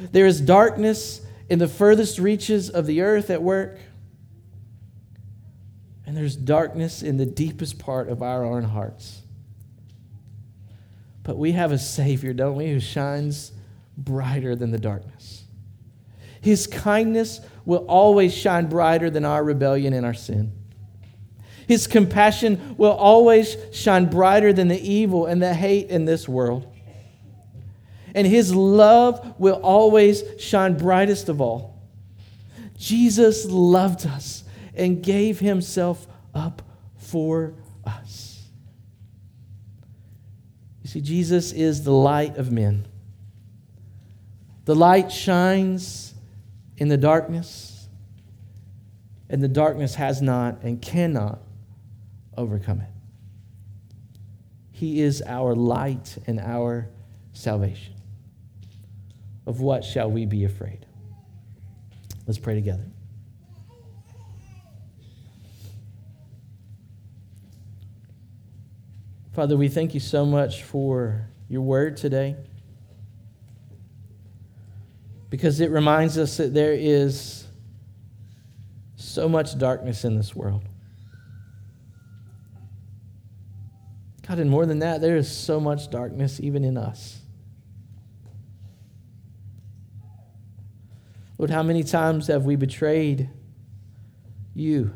There 0.00 0.26
is 0.26 0.40
darkness 0.40 1.20
in 1.48 1.58
the 1.58 1.68
furthest 1.68 2.18
reaches 2.18 2.70
of 2.70 2.86
the 2.86 3.02
earth 3.02 3.30
at 3.30 3.40
work. 3.40 3.78
And 6.06 6.16
there's 6.16 6.34
darkness 6.34 7.02
in 7.02 7.18
the 7.18 7.26
deepest 7.26 7.78
part 7.78 8.08
of 8.08 8.22
our 8.22 8.44
own 8.44 8.64
hearts. 8.64 9.22
But 11.22 11.36
we 11.36 11.52
have 11.52 11.72
a 11.72 11.78
Savior, 11.78 12.32
don't 12.32 12.56
we, 12.56 12.70
who 12.70 12.80
shines 12.80 13.52
brighter 13.96 14.54
than 14.54 14.70
the 14.70 14.78
darkness. 14.78 15.44
His 16.40 16.66
kindness 16.66 17.40
will 17.64 17.84
always 17.88 18.32
shine 18.32 18.66
brighter 18.66 19.10
than 19.10 19.24
our 19.24 19.42
rebellion 19.42 19.92
and 19.92 20.06
our 20.06 20.14
sin. 20.14 20.52
His 21.66 21.86
compassion 21.86 22.76
will 22.76 22.92
always 22.92 23.56
shine 23.72 24.06
brighter 24.06 24.52
than 24.52 24.68
the 24.68 24.80
evil 24.80 25.26
and 25.26 25.42
the 25.42 25.52
hate 25.52 25.88
in 25.88 26.04
this 26.04 26.28
world. 26.28 26.72
And 28.14 28.26
his 28.26 28.54
love 28.54 29.34
will 29.38 29.60
always 29.62 30.22
shine 30.38 30.78
brightest 30.78 31.28
of 31.28 31.40
all. 31.40 31.82
Jesus 32.78 33.46
loved 33.46 34.06
us 34.06 34.44
and 34.74 35.02
gave 35.02 35.40
himself 35.40 36.06
up 36.34 36.62
for 36.96 37.54
us. 37.84 38.44
You 40.82 40.90
see, 40.90 41.00
Jesus 41.00 41.52
is 41.52 41.82
the 41.82 41.92
light 41.92 42.36
of 42.36 42.52
men. 42.52 42.86
The 44.66 44.74
light 44.74 45.12
shines 45.12 46.12
in 46.76 46.88
the 46.88 46.96
darkness, 46.96 47.88
and 49.30 49.40
the 49.40 49.48
darkness 49.48 49.94
has 49.94 50.20
not 50.20 50.62
and 50.62 50.82
cannot 50.82 51.38
overcome 52.36 52.80
it. 52.80 52.90
He 54.72 55.00
is 55.00 55.22
our 55.24 55.54
light 55.54 56.18
and 56.26 56.40
our 56.40 56.88
salvation. 57.32 57.94
Of 59.46 59.60
what 59.60 59.84
shall 59.84 60.10
we 60.10 60.26
be 60.26 60.44
afraid? 60.44 60.84
Let's 62.26 62.40
pray 62.40 62.56
together. 62.56 62.86
Father, 69.32 69.56
we 69.56 69.68
thank 69.68 69.94
you 69.94 70.00
so 70.00 70.26
much 70.26 70.64
for 70.64 71.28
your 71.48 71.62
word 71.62 71.96
today 71.96 72.34
because 75.36 75.60
it 75.60 75.70
reminds 75.70 76.16
us 76.16 76.38
that 76.38 76.54
there 76.54 76.72
is 76.72 77.46
so 78.94 79.28
much 79.28 79.58
darkness 79.58 80.02
in 80.02 80.16
this 80.16 80.34
world. 80.34 80.64
God, 84.26 84.38
and 84.38 84.48
more 84.48 84.64
than 84.64 84.78
that, 84.78 85.02
there 85.02 85.14
is 85.14 85.30
so 85.30 85.60
much 85.60 85.90
darkness 85.90 86.40
even 86.40 86.64
in 86.64 86.78
us. 86.78 87.20
Lord, 91.36 91.50
how 91.50 91.62
many 91.62 91.82
times 91.82 92.28
have 92.28 92.46
we 92.46 92.56
betrayed 92.56 93.28
you? 94.54 94.90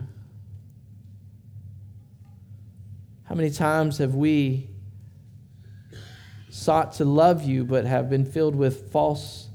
How 3.24 3.34
many 3.34 3.50
times 3.50 3.98
have 3.98 4.14
we 4.14 4.70
sought 6.48 6.94
to 6.94 7.04
love 7.04 7.44
you 7.44 7.62
but 7.62 7.84
have 7.84 8.08
been 8.08 8.24
filled 8.24 8.56
with 8.56 8.90
false 8.90 9.49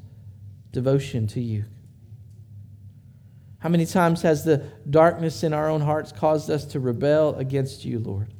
devotion 0.75 1.25
to 1.27 1.41
you? 1.41 1.63
How 3.59 3.69
many 3.69 3.85
times 3.85 4.21
has 4.21 4.43
the 4.43 4.57
darkness 4.87 5.41
in 5.41 5.53
our 5.53 5.69
own 5.69 5.81
hearts 5.81 6.11
caused 6.11 6.51
us 6.51 6.65
to 6.65 6.79
rebel 6.79 7.33
against 7.35 7.83
you, 7.85 7.97
Lord? 7.97 8.31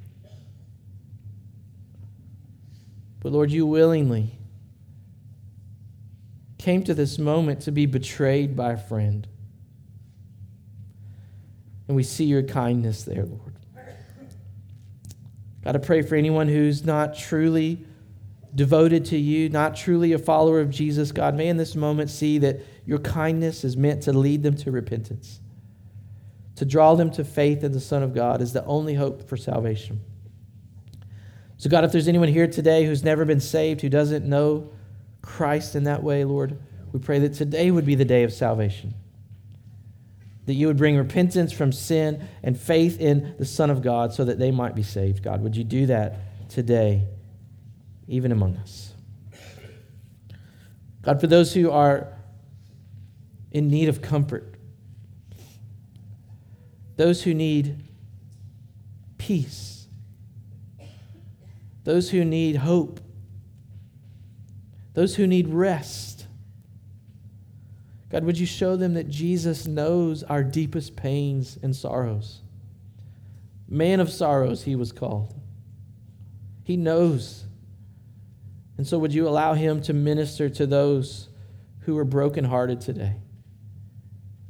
But 3.22 3.32
Lord, 3.32 3.50
you 3.50 3.66
willingly 3.66 4.38
came 6.60 6.84
to 6.84 6.94
this 6.94 7.18
moment 7.18 7.62
to 7.62 7.72
be 7.72 7.86
betrayed 7.86 8.56
by 8.56 8.74
a 8.74 8.78
friend. 8.78 9.28
And 11.88 11.96
we 11.96 12.04
see 12.04 12.26
your 12.26 12.44
kindness 12.44 13.04
there, 13.04 13.26
Lord. 13.26 13.56
God, 15.64 15.76
I 15.76 15.80
pray 15.80 16.02
for 16.04 16.16
anyone 16.16 16.48
who's 16.48 16.84
not 16.84 17.18
truly 17.18 17.86
devoted 18.56 19.06
to 19.06 19.18
you, 19.18 19.50
not 19.50 19.76
truly 19.76 20.14
a 20.14 20.18
follower 20.18 20.62
of 20.62 20.70
Jesus, 20.70 21.12
God, 21.12 21.36
may 21.36 21.48
in 21.50 21.58
this 21.58 21.76
moment 21.76 22.10
see 22.10 22.38
that 22.40 22.62
your 22.86 23.00
kindness 23.00 23.64
is 23.64 23.76
meant 23.76 24.04
to 24.04 24.14
lead 24.14 24.44
them 24.44 24.56
to 24.58 24.72
repentance, 24.72 25.42
to 26.56 26.66
draw 26.66 26.96
them 26.96 27.12
to 27.12 27.24
faith 27.24 27.64
in 27.64 27.74
the 27.74 27.80
Son 27.80 28.02
of 28.02 28.16
God 28.16 28.42
as 28.42 28.54
the 28.54 28.64
only 28.66 28.96
hope 28.96 29.28
for 29.28 29.36
salvation. 29.36 30.00
So, 31.58 31.70
God, 31.70 31.84
if 31.84 31.92
there's 31.92 32.08
anyone 32.08 32.30
here 32.30 32.48
today 32.48 32.86
who's 32.86 33.04
never 33.04 33.26
been 33.26 33.40
saved, 33.40 33.82
who 33.82 33.90
doesn't 33.90 34.26
know 34.26 34.72
Christ 35.22 35.76
in 35.76 35.84
that 35.84 36.04
way, 36.04 36.24
Lord, 36.24 36.58
we 36.92 37.00
pray 37.00 37.20
that 37.20 37.34
today 37.34 37.72
would 37.72 37.86
be 37.86 37.96
the 37.96 38.06
day 38.06 38.24
of 38.24 38.32
salvation 38.34 38.94
that 40.46 40.54
you 40.54 40.68
would 40.68 40.78
bring 40.78 40.96
repentance 40.96 41.52
from 41.52 41.72
sin 41.72 42.28
and 42.44 42.60
faith 42.60 43.00
in 43.00 43.36
the 43.38 43.46
Son 43.46 43.70
of 43.70 43.82
God 43.82 44.14
so 44.14 44.24
that 44.26 44.40
they 44.40 44.52
might 44.52 44.76
be 44.76 44.84
saved. 44.84 45.24
God, 45.24 45.42
would 45.42 45.56
you 45.56 45.64
do 45.64 45.88
that 45.88 46.50
today, 46.50 47.08
even 48.08 48.32
among 48.32 48.58
us? 48.58 48.94
God, 51.02 51.22
for 51.22 51.28
those 51.28 51.54
who 51.54 51.72
are 51.72 52.14
in 53.52 53.68
need 53.68 53.90
of 53.90 54.02
comfort, 54.02 54.56
those 56.96 57.24
who 57.24 57.34
need 57.34 57.84
peace, 59.18 59.88
those 61.84 62.10
who 62.10 62.26
need 62.26 62.56
hope, 62.58 63.00
those 64.94 65.16
who 65.16 65.28
need 65.28 65.48
rest, 65.50 66.26
God, 68.10 68.24
would 68.24 68.40
you 68.40 68.46
show 68.46 68.76
them 68.76 68.94
that 68.94 69.10
Jesus 69.10 69.68
knows 69.68 70.24
our 70.24 70.44
deepest 70.44 70.96
pains 70.96 71.58
and 71.62 71.76
sorrows? 71.76 72.42
Man 73.68 74.00
of 74.00 74.10
sorrows, 74.10 74.64
he 74.64 74.76
was 74.76 74.92
called. 74.92 75.34
He 76.64 76.78
knows. 76.78 77.44
And 78.78 78.86
so, 78.86 79.00
would 79.00 79.14
you 79.14 79.28
allow 79.28 79.54
him 79.54 79.82
to 79.84 79.94
minister 79.94 80.50
to 80.50 80.68
those 80.68 81.30
who 81.82 81.98
are 81.98 82.04
brokenhearted 82.04 82.82
today, 82.82 83.16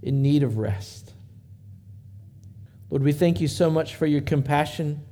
in 0.01 0.21
need 0.21 0.41
of 0.41 0.57
rest? 0.57 1.13
Lord, 2.89 3.03
we 3.03 3.11
thank 3.11 3.41
you 3.41 3.47
so 3.47 3.69
much 3.69 3.95
for 3.95 4.05
your 4.05 4.21
compassion. 4.21 5.03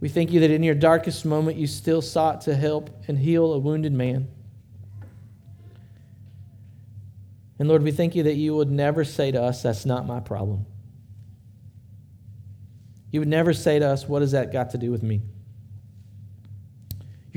We 0.00 0.08
thank 0.08 0.30
you 0.30 0.40
that 0.40 0.50
in 0.50 0.62
your 0.62 0.74
darkest 0.74 1.24
moment, 1.24 1.56
you 1.56 1.66
still 1.66 2.02
sought 2.02 2.42
to 2.42 2.54
help 2.54 2.90
and 3.08 3.18
heal 3.18 3.52
a 3.52 3.58
wounded 3.58 3.92
man. 3.92 4.28
And 7.58 7.68
Lord, 7.68 7.82
we 7.82 7.90
thank 7.90 8.14
you 8.14 8.22
that 8.24 8.34
you 8.34 8.54
would 8.54 8.70
never 8.70 9.04
say 9.04 9.32
to 9.32 9.42
us, 9.42 9.62
That's 9.62 9.84
not 9.84 10.06
my 10.06 10.20
problem. 10.20 10.66
You 13.10 13.20
would 13.20 13.28
never 13.28 13.52
say 13.52 13.78
to 13.78 13.88
us, 13.88 14.06
What 14.06 14.22
has 14.22 14.32
that 14.32 14.52
got 14.52 14.70
to 14.70 14.78
do 14.78 14.92
with 14.92 15.02
me? 15.02 15.22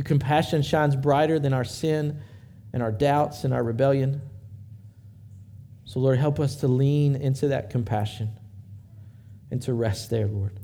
Your 0.01 0.07
compassion 0.07 0.63
shines 0.63 0.95
brighter 0.95 1.37
than 1.37 1.53
our 1.53 1.63
sin 1.63 2.21
and 2.73 2.81
our 2.81 2.91
doubts 2.91 3.43
and 3.43 3.53
our 3.53 3.63
rebellion. 3.63 4.19
So, 5.85 5.99
Lord, 5.99 6.17
help 6.17 6.39
us 6.39 6.55
to 6.61 6.67
lean 6.67 7.15
into 7.15 7.49
that 7.49 7.69
compassion 7.69 8.31
and 9.51 9.61
to 9.61 9.75
rest 9.75 10.09
there, 10.09 10.25
Lord. 10.25 10.59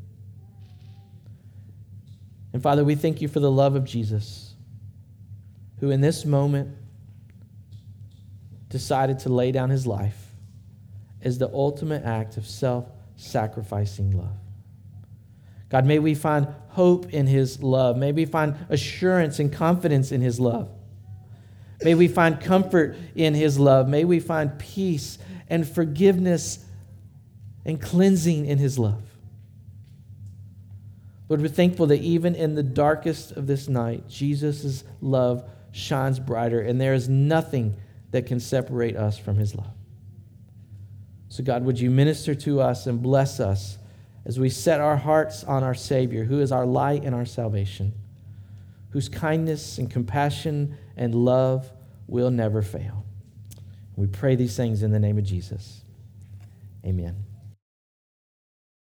And 2.52 2.64
Father, 2.64 2.84
we 2.84 2.96
thank 2.96 3.22
you 3.22 3.28
for 3.28 3.40
the 3.40 3.52
love 3.52 3.76
of 3.76 3.86
Jesus, 3.86 4.56
who 5.82 5.92
in 5.92 6.02
this 6.02 6.26
moment 6.26 6.76
decided 8.70 9.20
to 9.20 9.30
lay 9.30 9.52
down 9.52 9.70
his 9.70 9.86
life 9.86 10.32
as 11.22 11.38
the 11.38 11.50
ultimate 11.54 12.04
act 12.06 12.38
of 12.38 12.48
self 12.48 12.90
sacrificing 13.18 14.18
love. 14.18 14.47
God, 15.70 15.86
may 15.86 16.00
we 16.00 16.16
find 16.16 16.48
hope 16.70 17.14
in 17.14 17.28
his 17.28 17.62
love. 17.62 17.98
May 17.98 18.12
we 18.12 18.26
find 18.26 18.56
assurance 18.70 19.40
and 19.40 19.52
confidence 19.52 20.12
in 20.12 20.22
his 20.22 20.40
love. 20.40 20.70
May 21.84 21.94
we 21.94 22.08
find 22.08 22.40
comfort 22.40 22.96
in 23.16 23.34
his 23.34 23.60
love. 23.60 23.88
May 23.88 24.04
we 24.06 24.20
find 24.20 24.58
peace 24.58 25.18
and 25.50 25.68
forgiveness 25.68 26.64
and 27.66 27.82
cleansing 27.82 28.46
in 28.46 28.58
his 28.58 28.80
love. 28.80 29.04
Lord, 31.30 31.42
we're 31.42 31.50
thankful 31.50 31.88
that 31.88 32.02
even 32.02 32.36
in 32.36 32.56
the 32.56 32.64
darkest 32.64 33.34
of 33.34 33.48
this 33.48 33.68
night, 33.68 34.08
Jesus' 34.08 34.86
love 35.02 35.44
shines 35.74 36.20
brighter, 36.20 36.62
and 36.62 36.80
there 36.80 36.94
is 36.94 37.10
nothing 37.10 37.76
that 38.12 38.26
can 38.26 38.40
separate 38.40 38.96
us 38.96 39.18
from 39.18 39.36
his 39.36 39.54
love. 39.54 39.74
So, 41.30 41.44
God, 41.44 41.66
would 41.66 41.80
you 41.80 41.92
minister 41.92 42.34
to 42.36 42.62
us 42.62 42.88
and 42.88 43.02
bless 43.02 43.42
us 43.42 43.78
as 44.28 44.38
we 44.38 44.50
set 44.50 44.82
our 44.82 44.98
hearts 44.98 45.46
on 45.46 45.64
our 45.64 45.74
Savior, 45.74 46.26
who 46.26 46.42
is 46.42 46.52
our 46.52 46.66
light 46.66 47.06
and 47.06 47.16
our 47.16 47.26
salvation, 47.26 47.94
whose 48.90 49.08
kindness 49.08 49.78
and 49.78 49.90
compassion 49.90 50.78
and 50.98 51.16
love 51.16 51.72
will 52.08 52.30
never 52.30 52.62
fail. 52.62 53.06
We 53.96 54.08
pray 54.08 54.36
these 54.36 54.56
things 54.56 54.84
in 54.84 54.92
the 54.92 55.00
name 55.00 55.18
of 55.18 55.24
Jesus. 55.24 55.82
Amen. 56.86 57.27